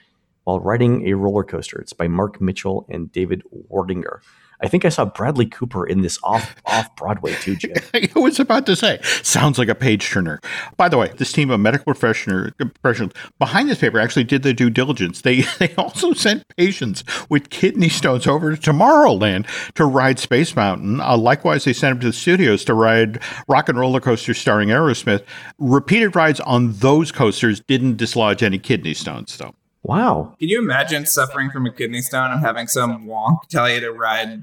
[0.44, 1.80] while riding a roller coaster.
[1.80, 3.42] It's by Marc Mitchell and David
[3.72, 4.20] Wartinger.
[4.60, 7.74] I think I saw Bradley Cooper in this off off Broadway too, Jim.
[7.94, 10.40] I was about to say, sounds like a page turner.
[10.76, 14.70] By the way, this team of medical professionals behind this paper actually did the due
[14.70, 15.22] diligence.
[15.22, 21.00] They they also sent patients with kidney stones over to Tomorrowland to ride Space Mountain.
[21.00, 24.70] Uh, likewise, they sent them to the studios to ride Rock and Roller Coaster starring
[24.70, 25.24] Aerosmith.
[25.58, 29.54] Repeated rides on those coasters didn't dislodge any kidney stones, though.
[29.86, 30.34] Wow.
[30.40, 33.92] Can you imagine suffering from a kidney stone and having some wonk tell you to
[33.92, 34.42] ride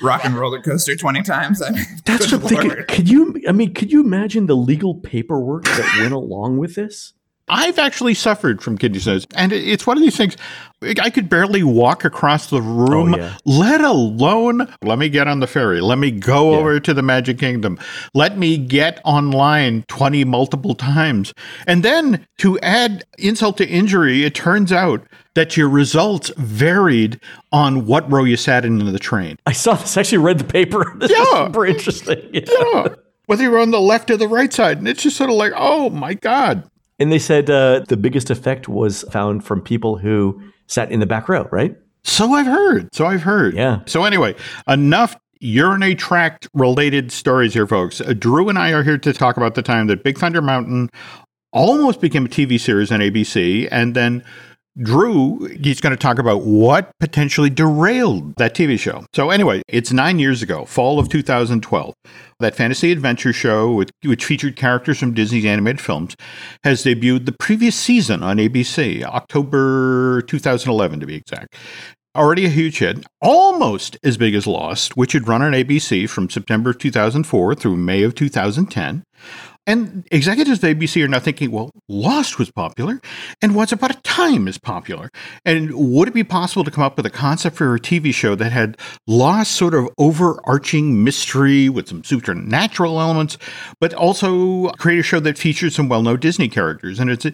[0.00, 1.60] rock and roller coaster 20 times?
[1.60, 2.84] I mean, That's what I'm thinking.
[2.86, 7.14] Could you, I mean, could you imagine the legal paperwork that went along with this?
[7.48, 10.36] I've actually suffered from kidney stones, and it's one of these things.
[10.82, 13.36] I could barely walk across the room, oh, yeah.
[13.44, 16.58] let alone let me get on the ferry, let me go yeah.
[16.58, 17.78] over to the Magic Kingdom,
[18.14, 21.32] let me get online 20 multiple times.
[21.66, 27.20] And then to add insult to injury, it turns out that your results varied
[27.52, 29.38] on what row you sat in, the train.
[29.46, 30.84] I saw this, I actually read the paper.
[30.96, 31.46] This yeah.
[31.46, 32.30] super interesting.
[32.32, 32.42] Yeah.
[32.48, 32.88] yeah.
[33.26, 34.78] Whether you're on the left or the right side.
[34.78, 36.68] And it's just sort of like, oh my God.
[36.98, 41.06] And they said uh, the biggest effect was found from people who sat in the
[41.06, 41.76] back row, right?
[42.04, 42.94] So I've heard.
[42.94, 43.54] So I've heard.
[43.54, 43.80] Yeah.
[43.86, 44.34] So anyway,
[44.68, 48.00] enough urinary tract related stories here, folks.
[48.00, 50.90] Uh, Drew and I are here to talk about the time that Big Thunder Mountain
[51.52, 54.24] almost became a TV series on ABC, and then
[54.78, 59.06] Drew, he's going to talk about what potentially derailed that TV show.
[59.14, 61.94] So, anyway, it's nine years ago, fall of 2012.
[62.40, 66.14] That fantasy adventure show, which, which featured characters from Disney's animated films,
[66.62, 71.54] has debuted the previous season on ABC, October 2011 to be exact.
[72.14, 76.30] Already a huge hit, almost as big as Lost, which had run on ABC from
[76.30, 79.04] September 2004 through May of 2010.
[79.66, 83.00] And executives of ABC are now thinking, well, Lost was popular,
[83.42, 85.10] and Once Upon a Time is popular.
[85.44, 88.36] And would it be possible to come up with a concept for a TV show
[88.36, 88.76] that had
[89.08, 93.38] Lost sort of overarching mystery with some supernatural elements,
[93.80, 97.00] but also create a show that features some well known Disney characters?
[97.00, 97.26] And it's,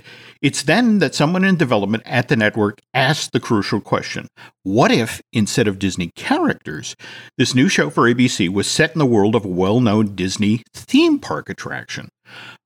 [0.43, 4.27] it's then that someone in development at the network asked the crucial question
[4.65, 6.95] what if, instead of Disney characters,
[7.39, 10.63] this new show for ABC was set in the world of a well known Disney
[10.75, 12.09] theme park attraction?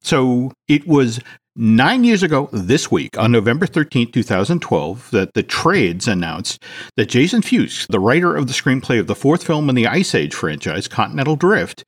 [0.01, 1.21] So it was
[1.57, 6.63] nine years ago this week, on November 13, 2012, that the trades announced
[6.97, 10.15] that Jason Fuchs, the writer of the screenplay of the fourth film in the Ice
[10.15, 11.85] Age franchise, Continental Drift,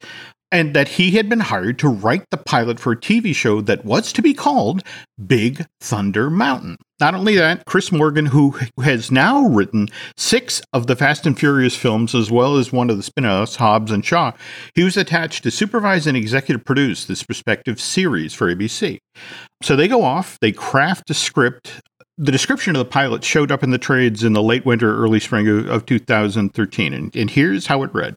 [0.51, 3.85] and that he had been hired to write the pilot for a TV show that
[3.85, 4.83] was to be called
[5.25, 6.77] Big Thunder Mountain.
[7.01, 11.77] Not only that, Chris Morgan, who has now written six of the Fast and Furious
[11.77, 14.33] films, as well as one of the spin offs, Hobbs and Shaw,
[14.75, 18.99] he was attached to supervise and executive produce this prospective series for ABC.
[19.63, 21.81] So they go off, they craft a script.
[22.17, 25.21] The description of the pilot showed up in the trades in the late winter, early
[25.21, 28.17] spring of 2013, and, and here's how it read.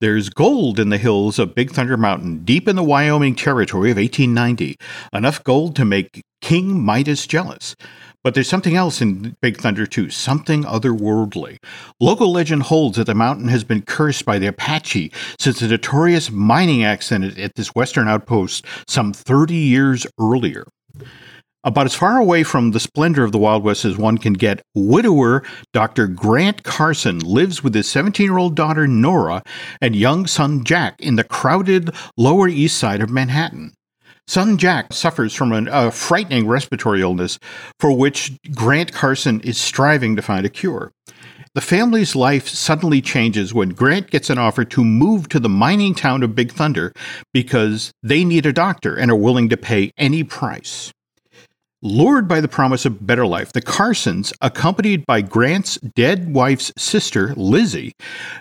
[0.00, 3.96] There's gold in the hills of Big Thunder Mountain, deep in the Wyoming territory of
[3.96, 4.76] 1890.
[5.12, 7.76] Enough gold to make King Midas jealous.
[8.24, 11.58] But there's something else in Big Thunder too, something otherworldly.
[12.00, 16.30] Local legend holds that the mountain has been cursed by the Apache since a notorious
[16.30, 20.64] mining accident at this western outpost some 30 years earlier.
[21.66, 24.60] About as far away from the splendor of the Wild West as one can get,
[24.74, 26.06] widower Dr.
[26.06, 29.42] Grant Carson lives with his 17 year old daughter Nora
[29.80, 33.72] and young son Jack in the crowded Lower East Side of Manhattan.
[34.26, 37.38] Son Jack suffers from an, a frightening respiratory illness
[37.80, 40.92] for which Grant Carson is striving to find a cure.
[41.54, 45.94] The family's life suddenly changes when Grant gets an offer to move to the mining
[45.94, 46.92] town of Big Thunder
[47.32, 50.92] because they need a doctor and are willing to pay any price.
[51.86, 57.34] Lured by the promise of better life, the Carsons, accompanied by Grant's dead wife's sister,
[57.36, 57.92] Lizzie,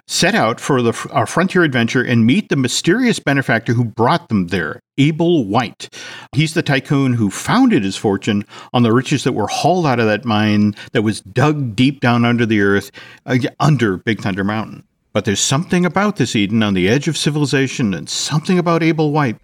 [0.08, 4.48] set out for the uh, frontier adventure and meet the mysterious benefactor who brought them
[4.48, 5.94] there, Abel White.
[6.34, 10.06] He's the tycoon who founded his fortune on the riches that were hauled out of
[10.06, 12.92] that mine that was dug deep down under the earth,
[13.26, 14.86] uh, under Big Thunder Mountain.
[15.12, 19.12] But there's something about this Eden on the edge of civilization and something about Abel
[19.12, 19.36] White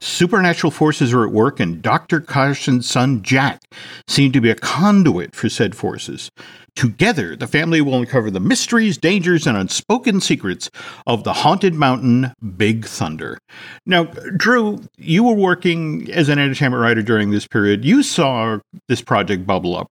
[0.00, 2.20] Supernatural forces are at work, and Dr.
[2.20, 3.62] Carson's son Jack
[4.06, 6.30] seemed to be a conduit for said forces.
[6.76, 10.68] Together, the family will uncover the mysteries, dangers, and unspoken secrets
[11.06, 13.38] of the haunted mountain Big Thunder.
[13.86, 14.04] Now,
[14.36, 17.84] Drew, you were working as an entertainment writer during this period.
[17.84, 19.86] You saw this project bubble up.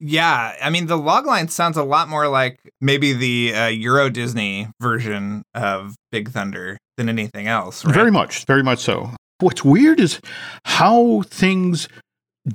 [0.00, 4.68] Yeah, I mean, the logline sounds a lot more like maybe the uh, Euro Disney
[4.80, 7.84] version of Big Thunder than anything else.
[7.84, 7.94] Right?
[7.94, 9.10] Very much, very much so.
[9.40, 10.20] What's weird is
[10.64, 11.88] how things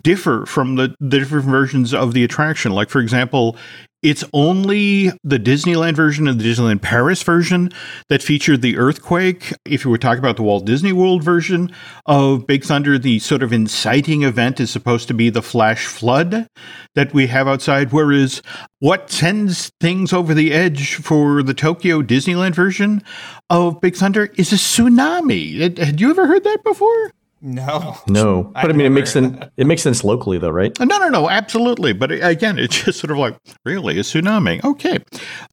[0.01, 2.71] differ from the, the different versions of the attraction.
[2.71, 3.57] Like, for example,
[4.03, 7.71] it's only the Disneyland version and the Disneyland Paris version
[8.09, 9.53] that featured the earthquake.
[9.65, 11.73] If you were talking about the Walt Disney World version
[12.05, 16.47] of Big Thunder, the sort of inciting event is supposed to be the flash flood
[16.95, 17.93] that we have outside.
[17.93, 18.41] Whereas
[18.79, 23.01] what sends things over the edge for the Tokyo Disneyland version
[23.49, 25.77] of Big Thunder is a tsunami.
[25.77, 27.11] Had you ever heard that before?
[27.45, 28.51] No, no.
[28.63, 29.37] But I, I mean, it makes sense.
[29.57, 30.77] It makes sense locally, though, right?
[30.79, 31.91] No, no, no, absolutely.
[31.91, 34.63] But again, it's just sort of like really a tsunami.
[34.63, 34.99] Okay,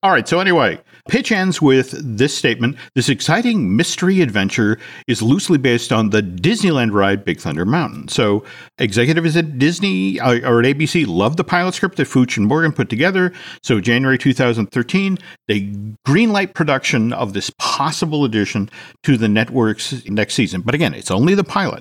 [0.02, 0.26] all right.
[0.28, 6.10] So anyway, pitch ends with this statement: This exciting mystery adventure is loosely based on
[6.10, 8.06] the Disneyland ride Big Thunder Mountain.
[8.06, 8.44] So
[8.78, 12.72] executives at Disney uh, or at ABC loved the pilot script that Fuchs and Morgan
[12.72, 13.32] put together.
[13.64, 15.62] So January 2013, they
[16.06, 18.70] greenlight production of this possible addition
[19.02, 20.60] to the network's next season.
[20.60, 21.79] But again, it's only the pilot.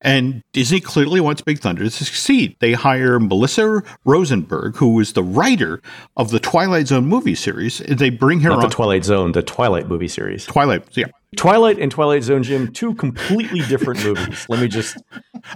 [0.00, 2.56] And Disney clearly wants Big Thunder to succeed.
[2.60, 5.80] They hire Melissa Rosenberg, who was the writer
[6.16, 7.78] of the Twilight Zone movie series.
[7.78, 8.68] They bring her Not on.
[8.68, 10.44] the Twilight Zone, the Twilight movie series.
[10.46, 11.06] Twilight, yeah.
[11.36, 14.46] Twilight and Twilight Zone, Jim, two completely different movies.
[14.48, 14.96] Let me just.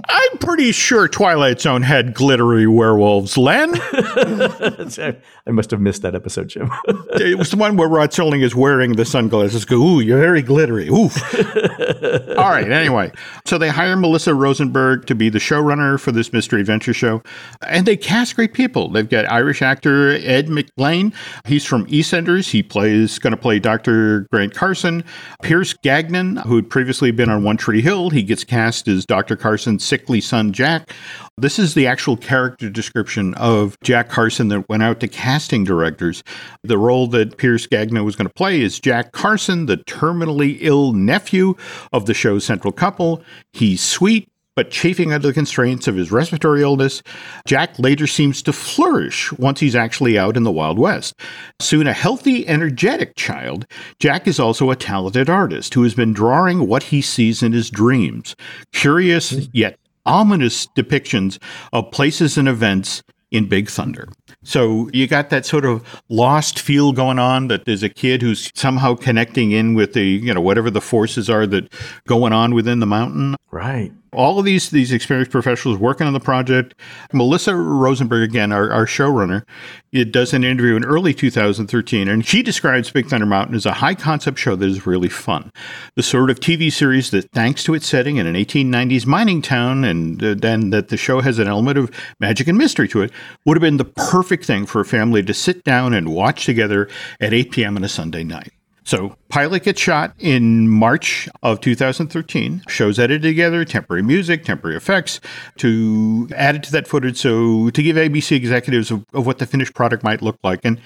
[0.08, 3.36] I'm pretty sure Twilight Zone had glittery werewolves.
[3.36, 3.70] Len?
[3.74, 5.16] I
[5.46, 6.70] must have missed that episode, Jim.
[7.14, 9.64] it was the one where Rod Serling is wearing the sunglasses.
[9.64, 10.88] Go, ooh, you're very glittery.
[10.88, 11.16] Oof.
[12.36, 13.10] All right, anyway.
[13.46, 17.22] So they hire Melissa Rosenberg to be the showrunner for this mystery adventure show.
[17.66, 18.90] And they cast great people.
[18.90, 21.12] They've got Irish actor Ed McLean.
[21.46, 22.50] He's from EastEnders.
[22.50, 24.26] He plays going to play Dr.
[24.30, 25.04] Grant Carson.
[25.42, 29.36] Pierce Gagnon, who had previously been on One Tree Hill, he gets cast as Dr.
[29.36, 30.92] Carson's sickly son, Jack.
[31.36, 36.22] This is the actual character description of Jack Carson that went out to casting directors.
[36.62, 40.92] The role that Pierce Gagnon was going to play is Jack Carson, the terminally ill
[40.92, 41.54] nephew
[41.92, 43.22] of the show's central couple.
[43.52, 44.29] He's sweet,
[44.60, 47.02] but chafing under the constraints of his respiratory illness,
[47.46, 51.14] Jack later seems to flourish once he's actually out in the Wild West.
[51.60, 53.64] Soon a healthy, energetic child,
[54.00, 57.70] Jack is also a talented artist who has been drawing what he sees in his
[57.70, 58.36] dreams.
[58.74, 61.38] Curious yet ominous depictions
[61.72, 64.08] of places and events in Big Thunder.
[64.42, 68.52] So you got that sort of lost feel going on that there's a kid who's
[68.54, 71.72] somehow connecting in with the, you know, whatever the forces are that
[72.06, 73.36] going on within the mountain.
[73.50, 73.92] Right.
[74.12, 76.74] All of these these experienced professionals working on the project.
[77.12, 79.44] Melissa Rosenberg, again, our, our showrunner,
[79.92, 83.72] it does an interview in early 2013, and she describes Big Thunder Mountain as a
[83.72, 85.52] high concept show that is really fun.
[85.96, 89.84] The sort of TV series that, thanks to its setting in an 1890s mining town,
[89.84, 91.90] and uh, then that the show has an element of
[92.20, 93.12] magic and mystery to it,
[93.44, 96.88] would have been the perfect thing for a family to sit down and watch together
[97.20, 97.76] at 8 p.m.
[97.76, 98.52] on a Sunday night.
[98.84, 102.62] So, pilot gets shot in March of 2013.
[102.68, 105.20] Shows edited together, temporary music, temporary effects
[105.58, 107.18] to add it to that footage.
[107.18, 110.64] So, to give ABC executives of, of what the finished product might look like.
[110.64, 110.80] And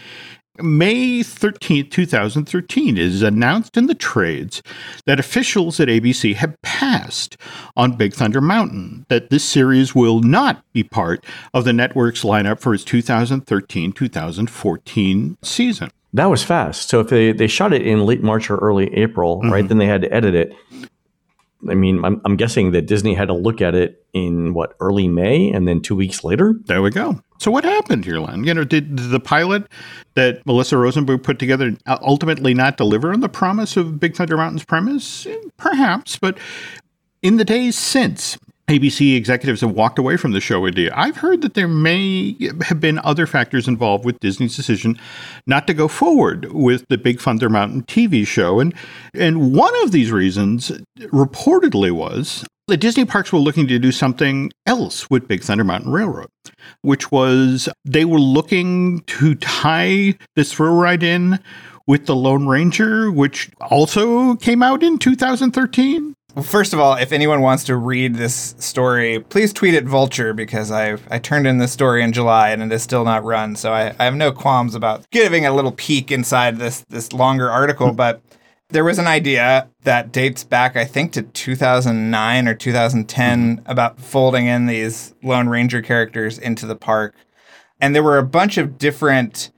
[0.58, 4.62] May 13th, 2013 is announced in the trades
[5.04, 7.36] that officials at ABC have passed
[7.76, 12.60] on Big Thunder Mountain, that this series will not be part of the network's lineup
[12.60, 15.90] for its 2013 2014 season.
[16.14, 16.88] That was fast.
[16.88, 19.52] So if they, they shot it in late March or early April, mm-hmm.
[19.52, 20.54] right, then they had to edit it.
[21.68, 25.08] I mean, I'm, I'm guessing that Disney had to look at it in what early
[25.08, 26.54] May, and then two weeks later.
[26.66, 27.20] There we go.
[27.38, 28.44] So what happened here, Len?
[28.44, 29.66] You know, did the pilot
[30.14, 34.64] that Melissa Rosenberg put together ultimately not deliver on the promise of Big Thunder Mountain's
[34.64, 35.26] premise?
[35.56, 36.38] Perhaps, but
[37.22, 38.38] in the days since,
[38.68, 40.90] ABC executives have walked away from the show idea.
[40.94, 44.98] I've heard that there may have been other factors involved with Disney's decision
[45.46, 48.60] not to go forward with the Big Thunder Mountain TV show.
[48.60, 48.74] And,
[49.12, 54.50] and one of these reasons reportedly was the Disney parks were looking to do something
[54.64, 56.30] else with Big Thunder Mountain Railroad,
[56.80, 61.38] which was they were looking to tie this thrill ride in
[61.86, 66.13] with the Lone Ranger, which also came out in 2013.
[66.34, 70.34] Well, first of all, if anyone wants to read this story, please tweet at Vulture
[70.34, 73.54] because I I turned in this story in July and it is still not run.
[73.54, 77.50] So I, I have no qualms about giving a little peek inside this this longer
[77.50, 77.90] article.
[77.90, 77.96] Hmm.
[77.96, 78.22] but
[78.70, 83.70] there was an idea that dates back, I think, to 2009 or 2010 mm-hmm.
[83.70, 87.14] about folding in these Lone Ranger characters into the park,
[87.80, 89.52] and there were a bunch of different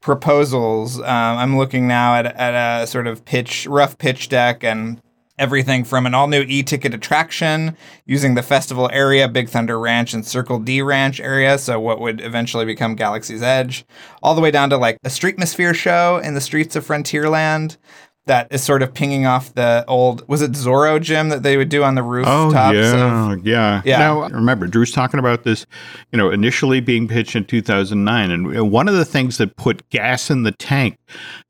[0.00, 0.98] proposals.
[1.00, 5.00] Um, I'm looking now at at a sort of pitch, rough pitch deck, and
[5.40, 7.76] everything from an all new e ticket attraction
[8.06, 12.20] using the festival area, Big Thunder Ranch, and Circle D Ranch area, so what would
[12.20, 13.84] eventually become Galaxy's Edge,
[14.22, 17.78] all the way down to like a Streetmosphere show in the streets of Frontierland
[18.30, 21.68] that is sort of pinging off the old was it Zorro Jim that they would
[21.68, 22.54] do on the oh, rooftops?
[22.54, 23.98] Oh yeah, of, yeah, yeah.
[23.98, 25.66] Now remember, Drew's talking about this,
[26.12, 30.30] you know, initially being pitched in 2009, and one of the things that put gas
[30.30, 30.96] in the tank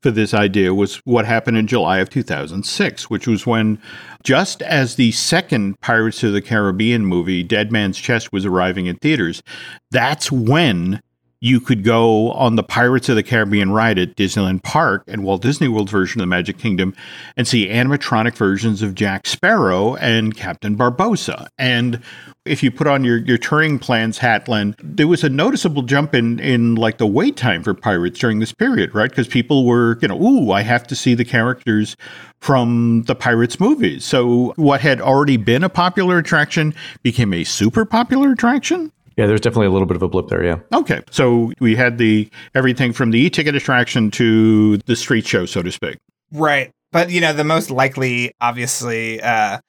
[0.01, 3.79] for this idea was what happened in July of 2006, which was when,
[4.23, 8.95] just as the second Pirates of the Caribbean movie, Dead Man's Chest, was arriving in
[8.95, 9.43] theaters,
[9.91, 10.99] that's when
[11.43, 15.41] you could go on the Pirates of the Caribbean ride at Disneyland Park and Walt
[15.41, 16.95] Disney World version of the Magic Kingdom
[17.35, 21.47] and see animatronic versions of Jack Sparrow and Captain Barbossa.
[21.57, 21.99] And
[22.45, 26.13] if you put on your, your touring plans hat, Len, there was a noticeable jump
[26.13, 29.09] in, in like the wait time for Pirates during this period, right?
[29.09, 31.97] Because people were, you know, ooh, I have to see the characters
[32.39, 34.05] from the Pirates movies.
[34.05, 38.91] So what had already been a popular attraction became a super popular attraction?
[39.17, 40.43] Yeah, there's definitely a little bit of a blip there.
[40.43, 40.59] Yeah.
[40.73, 45.61] Okay, so we had the everything from the e-ticket attraction to the street show, so
[45.61, 45.97] to speak.
[46.31, 49.59] Right, but you know, the most likely, obviously, uh,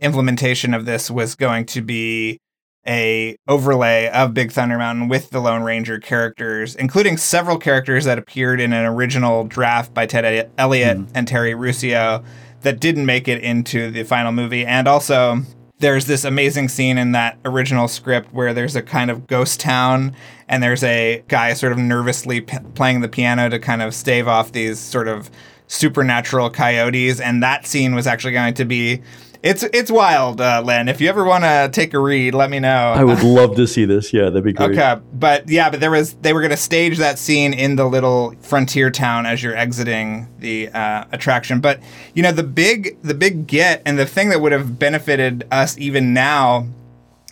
[0.00, 2.38] implementation of this was going to be
[2.86, 8.18] a overlay of Big Thunder Mountain with the Lone Ranger characters, including several characters that
[8.18, 11.08] appeared in an original draft by Ted Elliott mm.
[11.14, 12.24] and Terry Rossio
[12.62, 15.42] that didn't make it into the final movie, and also
[15.82, 20.14] there's this amazing scene in that original script where there's a kind of ghost town
[20.48, 24.28] and there's a guy sort of nervously p- playing the piano to kind of stave
[24.28, 25.28] off these sort of
[25.66, 27.20] supernatural coyotes.
[27.20, 29.02] And that scene was actually going to be
[29.42, 30.88] it's it's wild, uh, Len.
[30.88, 32.92] If you ever want to take a read, let me know.
[32.92, 34.12] I would love to see this.
[34.12, 34.78] Yeah, that'd be great.
[34.78, 37.84] Okay, but yeah, but there was they were going to stage that scene in the
[37.84, 41.60] little frontier town as you're exiting the uh, attraction.
[41.60, 41.80] But
[42.14, 45.76] you know the big the big get and the thing that would have benefited us
[45.76, 46.68] even now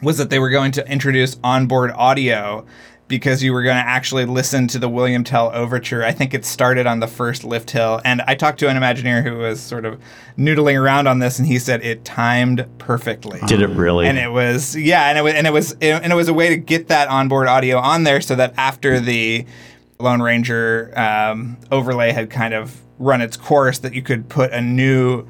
[0.02, 2.66] was that they were going to introduce onboard audio
[3.10, 6.04] because you were going to actually listen to the William Tell overture.
[6.04, 8.00] I think it started on the first lift hill.
[8.04, 10.00] And I talked to an Imagineer who was sort of
[10.38, 13.40] noodling around on this, and he said it timed perfectly.
[13.46, 14.06] Did it really?
[14.06, 16.50] And it was, yeah, and it was, and it was, and it was a way
[16.50, 19.44] to get that onboard audio on there so that after the
[19.98, 24.60] Lone Ranger um, overlay had kind of run its course, that you could put a
[24.60, 25.26] new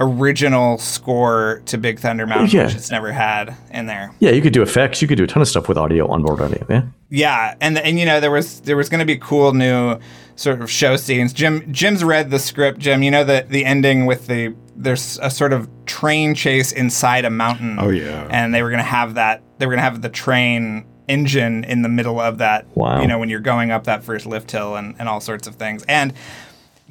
[0.00, 2.66] original score to Big Thunder Mountain, yeah.
[2.66, 4.12] which it's never had in there.
[4.18, 5.00] Yeah, you could do effects.
[5.00, 6.64] You could do a ton of stuff with audio, onboard audio.
[6.68, 6.82] Yeah.
[7.10, 9.98] Yeah, and and you know there was there was going to be cool new
[10.34, 11.32] sort of show scenes.
[11.32, 12.80] Jim Jim's read the script.
[12.80, 17.24] Jim, you know the the ending with the there's a sort of train chase inside
[17.24, 17.76] a mountain.
[17.78, 18.26] Oh yeah.
[18.30, 21.62] And they were going to have that they were going to have the train engine
[21.64, 23.02] in the middle of that Wow.
[23.02, 25.54] you know when you're going up that first lift hill and, and all sorts of
[25.54, 25.84] things.
[25.86, 26.14] And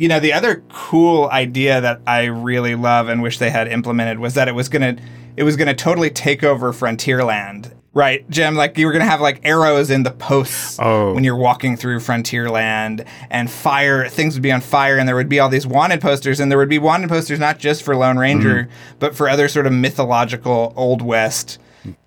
[0.03, 4.19] you know, the other cool idea that I really love and wish they had implemented
[4.19, 4.97] was that it was gonna
[5.37, 7.71] it was gonna totally take over Frontierland.
[7.93, 11.13] Right, Jim, like you were gonna have like arrows in the posts Oh.
[11.13, 15.29] when you're walking through Frontierland and fire things would be on fire and there would
[15.29, 18.17] be all these wanted posters and there would be wanted posters not just for Lone
[18.17, 18.97] Ranger, mm-hmm.
[18.99, 21.59] but for other sort of mythological Old West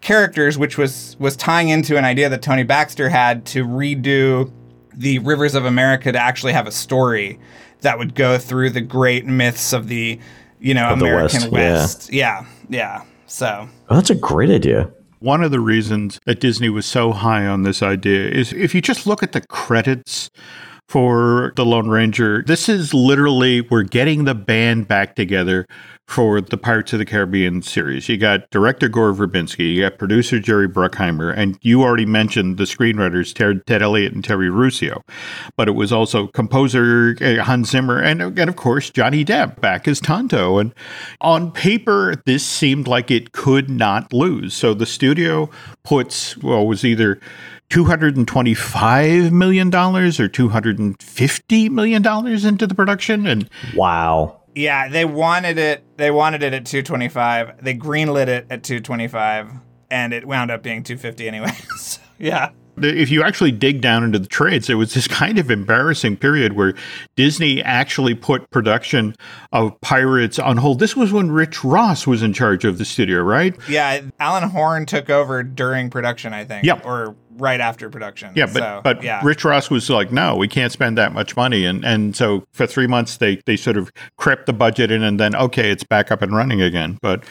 [0.02, 4.52] characters, which was was tying into an idea that Tony Baxter had to redo
[4.92, 7.38] the Rivers of America to actually have a story
[7.80, 10.18] that would go through the great myths of the,
[10.60, 12.12] you know, Of the American West, West.
[12.12, 12.46] Yeah.
[12.68, 14.90] yeah, So Oh, that's a great idea.
[15.20, 18.80] One of the reasons that Disney was so high on this idea is if you
[18.82, 20.30] just look at the credits
[20.88, 25.66] for The Lone Ranger, this is literally we're getting the band back together
[26.06, 28.08] for the Pirates of the Caribbean series.
[28.08, 32.64] You got director Gore Verbinski, you got producer Jerry Bruckheimer, and you already mentioned the
[32.64, 35.02] screenwriters Ted, Ted Elliott and Terry Rossio.
[35.56, 39.88] But it was also composer uh, Hans Zimmer and, and of course Johnny Depp back
[39.88, 40.58] as Tonto.
[40.58, 40.72] And
[41.20, 44.54] on paper, this seemed like it could not lose.
[44.54, 45.50] So the studio
[45.82, 47.20] puts well was either.
[47.70, 52.06] $225 million or $250 million
[52.46, 53.26] into the production.
[53.26, 54.40] And Wow.
[54.54, 55.84] yeah, they wanted it.
[55.96, 57.62] They wanted it at 225.
[57.64, 59.50] They greenlit it at 225,
[59.90, 61.50] and it wound up being 250 anyway.
[61.76, 62.50] so, yeah.
[62.78, 66.52] if you actually dig down into the trades, there was this kind of embarrassing period
[66.54, 66.74] where
[67.16, 69.14] Disney actually put production
[69.52, 70.78] of Pirates on hold.
[70.78, 73.56] This was when Rich Ross was in charge of the studio, right?
[73.68, 76.64] Yeah, Alan Horn took over during production, I think.
[76.64, 76.84] Yep.
[76.84, 78.32] Or right after production.
[78.34, 79.20] Yeah, but So, but yeah.
[79.24, 82.66] Rich Ross was like, no, we can't spend that much money, and and so for
[82.66, 86.10] three months they they sort of crept the budget in, and then okay, it's back
[86.10, 86.98] up and running again.
[87.02, 87.24] But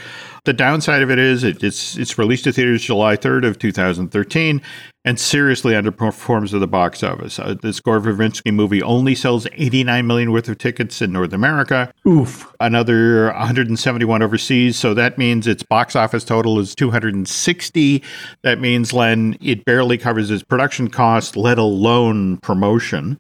[0.46, 3.72] the downside of it is it, it's it's released to theaters July third of two
[3.72, 4.62] thousand thirteen,
[5.04, 7.38] and seriously underperforms at the box office.
[7.40, 11.34] Uh, this Gore Verbinski movie only sells eighty nine million worth of tickets in North
[11.34, 11.92] America.
[12.08, 12.54] Oof.
[12.60, 14.78] Another 171 overseas.
[14.78, 18.04] So that means its box office total is 260.
[18.44, 23.20] That means, Len, it barely covers its production cost, let alone promotion.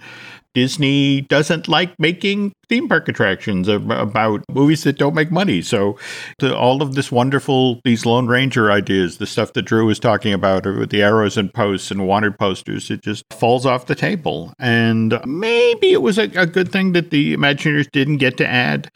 [0.55, 5.61] Disney doesn't like making theme park attractions about movies that don't make money.
[5.61, 5.97] So,
[6.41, 10.65] all of this wonderful, these Lone Ranger ideas, the stuff that Drew was talking about
[10.65, 14.53] with the arrows and posts and wanted posters, it just falls off the table.
[14.57, 18.89] And maybe it was a, a good thing that the Imagineers didn't get to add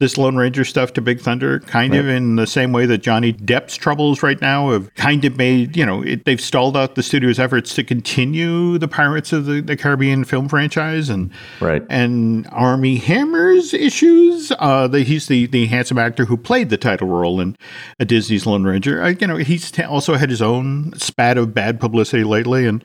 [0.00, 3.32] this Lone Ranger stuff to Big Thunder, kind of in the same way that Johnny
[3.32, 7.02] Depp's troubles right now have kind of made, you know, it, they've stalled out the
[7.02, 11.30] studio's efforts to continue the Pirates of the, the Caribbean film franchise and
[11.60, 11.82] Right.
[11.88, 14.52] and Armie Hammer's issues.
[14.58, 17.56] Uh, the, he's the, the handsome actor who played the title role in
[17.98, 19.02] a Disney's Lone Ranger.
[19.02, 22.84] Uh, you know, he's t- also had his own spat of bad publicity lately, and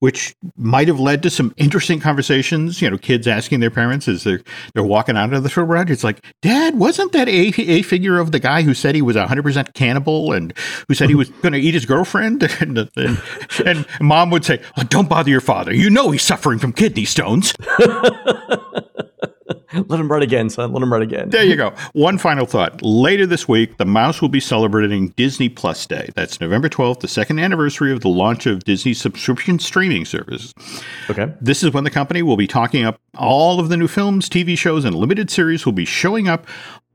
[0.00, 2.80] which might have led to some interesting conversations.
[2.82, 4.40] You know, kids asking their parents as they're
[4.74, 8.18] they're walking out of the film ride, it's like, Dad, wasn't that a a figure
[8.18, 10.52] of the guy who said he was hundred percent cannibal and
[10.88, 12.42] who said he was going to eat his girlfriend?
[12.60, 13.22] and, and,
[13.64, 15.74] and mom would say, oh, "Don't bother your father.
[15.74, 17.54] You know he's suffering from kidney stones."
[19.86, 20.72] Let him run again, son.
[20.72, 21.28] Let him run again.
[21.28, 21.74] There you go.
[21.92, 22.80] One final thought.
[22.82, 26.10] Later this week, the Mouse will be celebrating Disney Plus Day.
[26.14, 30.54] That's November 12th, the second anniversary of the launch of Disney's subscription streaming service.
[31.10, 31.32] Okay.
[31.40, 34.56] This is when the company will be talking up all of the new films, TV
[34.56, 36.46] shows, and limited series will be showing up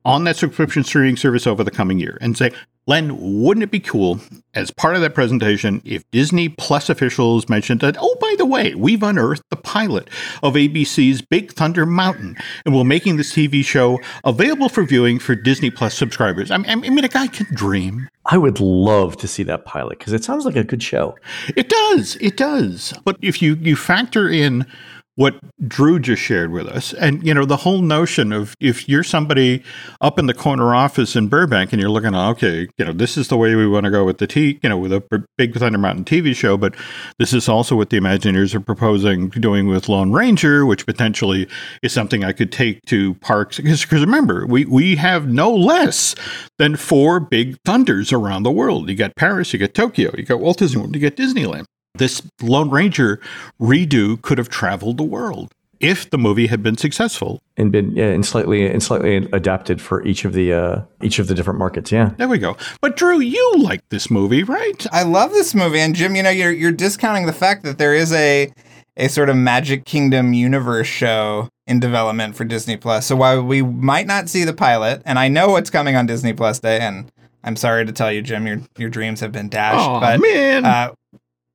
[0.06, 2.18] on that subscription streaming service over the coming year.
[2.22, 2.52] And say,
[2.86, 4.20] Len, wouldn't it be cool
[4.54, 8.76] as part of that presentation if Disney Plus officials mentioned that, oh, by the way,
[8.76, 10.10] we've unearthed the pilot
[10.42, 12.36] of ABC's Big Thunder Mountain
[12.66, 16.52] and we're making this TV show available for viewing for Disney Plus subscribers.
[16.52, 18.10] I mean, I mean a guy can dream.
[18.26, 21.16] I would love to see that pilot because it sounds like a good show.
[21.56, 22.18] It does.
[22.18, 22.94] It does.
[23.06, 24.66] But if you, you factor in
[25.16, 25.36] what
[25.68, 29.64] Drew just shared with us, and you know the whole notion of if you're somebody
[30.02, 33.16] up in the corner office in Burbank and you're looking, at, okay, you know this
[33.16, 35.54] is the way we want to go with the T, you know, with a Big
[35.54, 36.76] Thunder Mountain TV show, but
[37.20, 41.48] this is also what the Imagineers are proposing doing with Lone Ranger, which potentially
[41.84, 43.58] is something I could take to parks.
[43.58, 46.16] Because remember, we we have no less
[46.58, 48.90] than four Big Thunders around the world.
[48.90, 51.66] You got Paris, you got Tokyo, you got Walt Disney World, you got Disneyland
[51.96, 53.20] this Lone Ranger
[53.62, 57.42] redo could have traveled the world if the movie had been successful.
[57.58, 61.28] And been yeah, and slightly and slightly adapted for each of the uh each of
[61.28, 61.92] the different markets.
[61.92, 62.12] Yeah.
[62.18, 62.58] There we go.
[62.82, 64.88] But Drew, you like this movie, right?
[64.92, 67.94] I love this movie, and Jim, you know, you're you're discounting the fact that there
[67.94, 68.52] is a
[68.98, 73.06] a sort of Magic Kingdom universe show in development for Disney Plus.
[73.06, 76.34] So while we might not see the pilot, and I know what's coming on Disney
[76.34, 77.12] Plus Day, and
[77.44, 79.80] I'm sorry to tell you, Jim, your your dreams have been dashed.
[79.80, 80.66] Oh but man.
[80.66, 80.94] uh,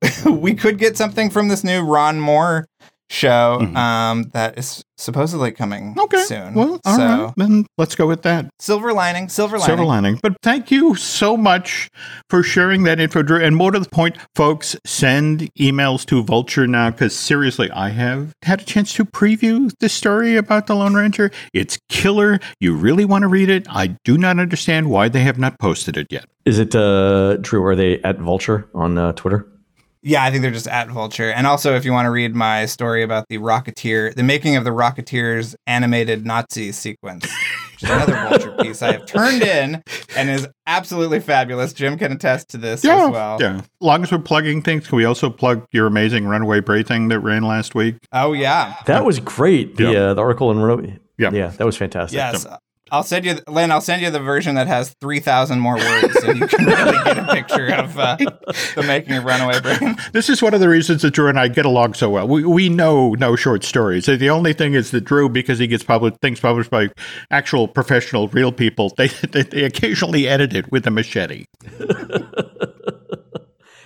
[0.25, 2.65] we could get something from this new Ron Moore
[3.11, 3.75] show Mhm.
[3.75, 6.21] um, that is supposedly coming okay.
[6.25, 6.53] soon.
[6.53, 7.33] Well, all so right.
[7.37, 8.51] Then let's go with that.
[8.59, 9.65] silver lining, silver lining.
[9.65, 10.19] Silver lining.
[10.21, 11.89] But thank you so much
[12.29, 13.43] for sharing that info, Drew.
[13.43, 18.31] And more to the point, folks, send emails to Vulture now because seriously, I have
[18.43, 21.31] had a chance to preview the story about the Lone Ranger.
[21.51, 22.39] It's killer.
[22.59, 23.65] You really want to read it.
[23.71, 26.25] I do not understand why they have not posted it yet.
[26.45, 27.65] Is it uh, true?
[27.65, 29.47] Are they at Vulture on uh, Twitter?
[30.01, 31.29] Yeah, I think they're just at Vulture.
[31.31, 34.63] And also, if you want to read my story about the Rocketeer, the making of
[34.63, 39.83] the Rocketeers animated Nazi sequence, which is another Vulture piece I have turned in
[40.15, 41.73] and is absolutely fabulous.
[41.73, 43.37] Jim can attest to this as well.
[43.41, 43.57] Yeah.
[43.57, 47.09] As long as we're plugging things, can we also plug your amazing Runaway Brain thing
[47.09, 47.97] that ran last week?
[48.13, 48.75] Oh, yeah.
[48.85, 49.75] That was great.
[49.75, 49.99] The Yeah.
[49.99, 50.93] uh, the article in Renault.
[51.17, 51.31] Yeah.
[51.33, 52.15] yeah, that was fantastic.
[52.15, 52.45] Yes.
[52.91, 56.31] I'll send you, Len, I'll send you the version that has 3,000 more words so
[56.31, 58.15] you can really get a picture of uh,
[58.75, 59.95] the making of Runaway Brain.
[60.11, 62.27] This is one of the reasons that Drew and I get along so well.
[62.27, 64.05] We, we know no short stories.
[64.05, 66.89] So The only thing is that Drew, because he gets published, things published by
[67.29, 71.45] actual professional, real people, they, they, they occasionally edit it with a machete.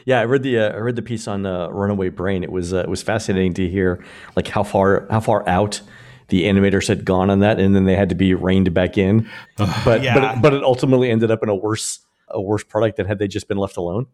[0.06, 2.44] Yeah, I read the uh, I read the piece on uh, Runaway Brain.
[2.44, 4.04] It was uh, it was fascinating to hear
[4.36, 5.82] like how far how far out
[6.30, 9.30] the animators had gone on that, and then they had to be reined back in.
[9.58, 10.14] But Yeah.
[10.14, 12.00] but it, but it ultimately ended up in a worse
[12.30, 14.08] a worse product than had they just been left alone.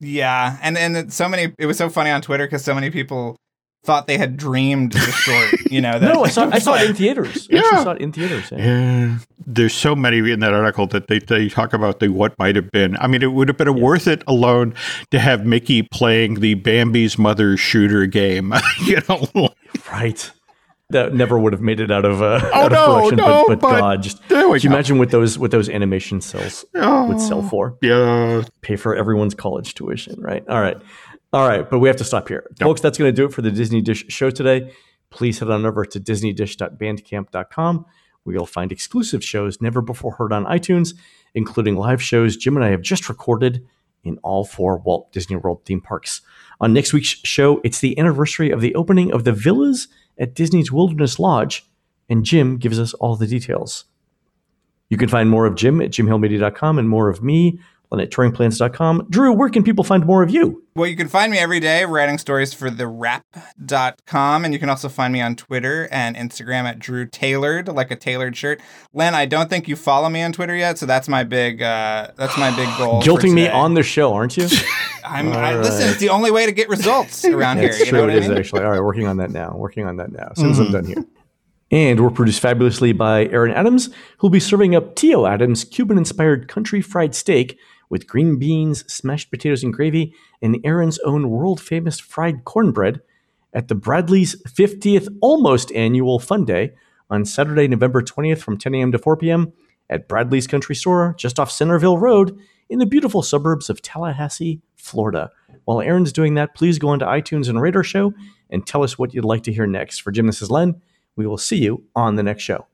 [0.00, 1.52] Yeah, and and so many.
[1.58, 3.36] It was so funny on Twitter because so many people
[3.84, 5.54] thought they had dreamed the short.
[5.70, 7.48] You know, that No, I saw I saw it in theaters.
[7.50, 7.60] I Yeah.
[7.64, 8.50] actually saw it in theaters.
[8.52, 8.58] Yeah.
[8.58, 9.18] Yeah.
[9.46, 12.70] There's so many in that article that they, they talk about the what might have
[12.70, 12.96] been.
[12.98, 14.74] I mean, it would have been worth it alone
[15.10, 18.52] to have Mickey playing the Bambi's mother shooter game.
[18.84, 19.50] you know,
[19.90, 20.30] Right.
[20.90, 23.44] That never would have made it out of uh, Oh, out no, of production, no,
[23.46, 26.20] but, but, but God, just there we could you imagine what those what those animation
[26.22, 27.76] cells would sell for?
[27.82, 28.42] yeah.
[28.62, 30.42] pay for everyone's college tuition, right?
[30.48, 30.78] All right.
[31.30, 32.46] All right, but we have to stop here.
[32.58, 34.72] Folks, that's going to do it for the Disney Dish show today.
[35.10, 37.84] Please head on over to disneydish.bandcamp.com
[38.24, 40.94] where you'll find exclusive shows never before heard on iTunes,
[41.34, 43.66] including live shows Jim and I have just recorded
[44.04, 46.20] in all four Walt Disney World theme parks.
[46.60, 50.72] On next week's show, it's the anniversary of the opening of the villas at Disney's
[50.72, 51.66] Wilderness Lodge,
[52.08, 53.84] and Jim gives us all the details.
[54.88, 57.60] You can find more of Jim at jimhillmedia.com and more of me
[57.90, 59.06] on at touringplans.com.
[59.10, 60.62] Drew, where can people find more of you?
[60.76, 64.44] Well, you can find me every day writing stories for thewrap.com.
[64.44, 67.96] And you can also find me on Twitter and Instagram at Drew Tailored, like a
[67.96, 68.60] tailored shirt.
[68.92, 72.10] Len, I don't think you follow me on Twitter yet, so that's my big uh,
[72.16, 73.00] that's my big goal.
[73.00, 74.46] for Guilting me on the show, aren't you?
[75.04, 77.68] I'm I, All listen, it's the only way to get results around here.
[77.68, 77.98] That's You true.
[78.00, 78.64] know what It I is actually.
[78.64, 79.54] All right, working on that now.
[79.56, 80.28] Working on that now.
[80.32, 81.04] As soon as I'm done here.
[81.70, 86.48] And we're produced fabulously by Aaron Adams, who'll be serving up Tio Adams' Cuban inspired
[86.48, 87.58] country fried steak
[87.88, 93.00] with green beans, smashed potatoes and gravy, and Aaron's own world famous fried cornbread
[93.52, 96.72] at the Bradley's 50th almost annual Fun Day
[97.10, 98.92] on Saturday, November 20th from 10 a.m.
[98.92, 99.52] to 4 p.m.
[99.88, 105.30] at Bradley's Country Store just off Centerville Road in the beautiful suburbs of Tallahassee, Florida.
[105.64, 108.12] While Aaron's doing that, please go onto iTunes and Radar show
[108.50, 110.00] and tell us what you'd like to hear next.
[110.00, 110.80] For Jim, this is Len.
[111.16, 112.66] We will see you on the next show.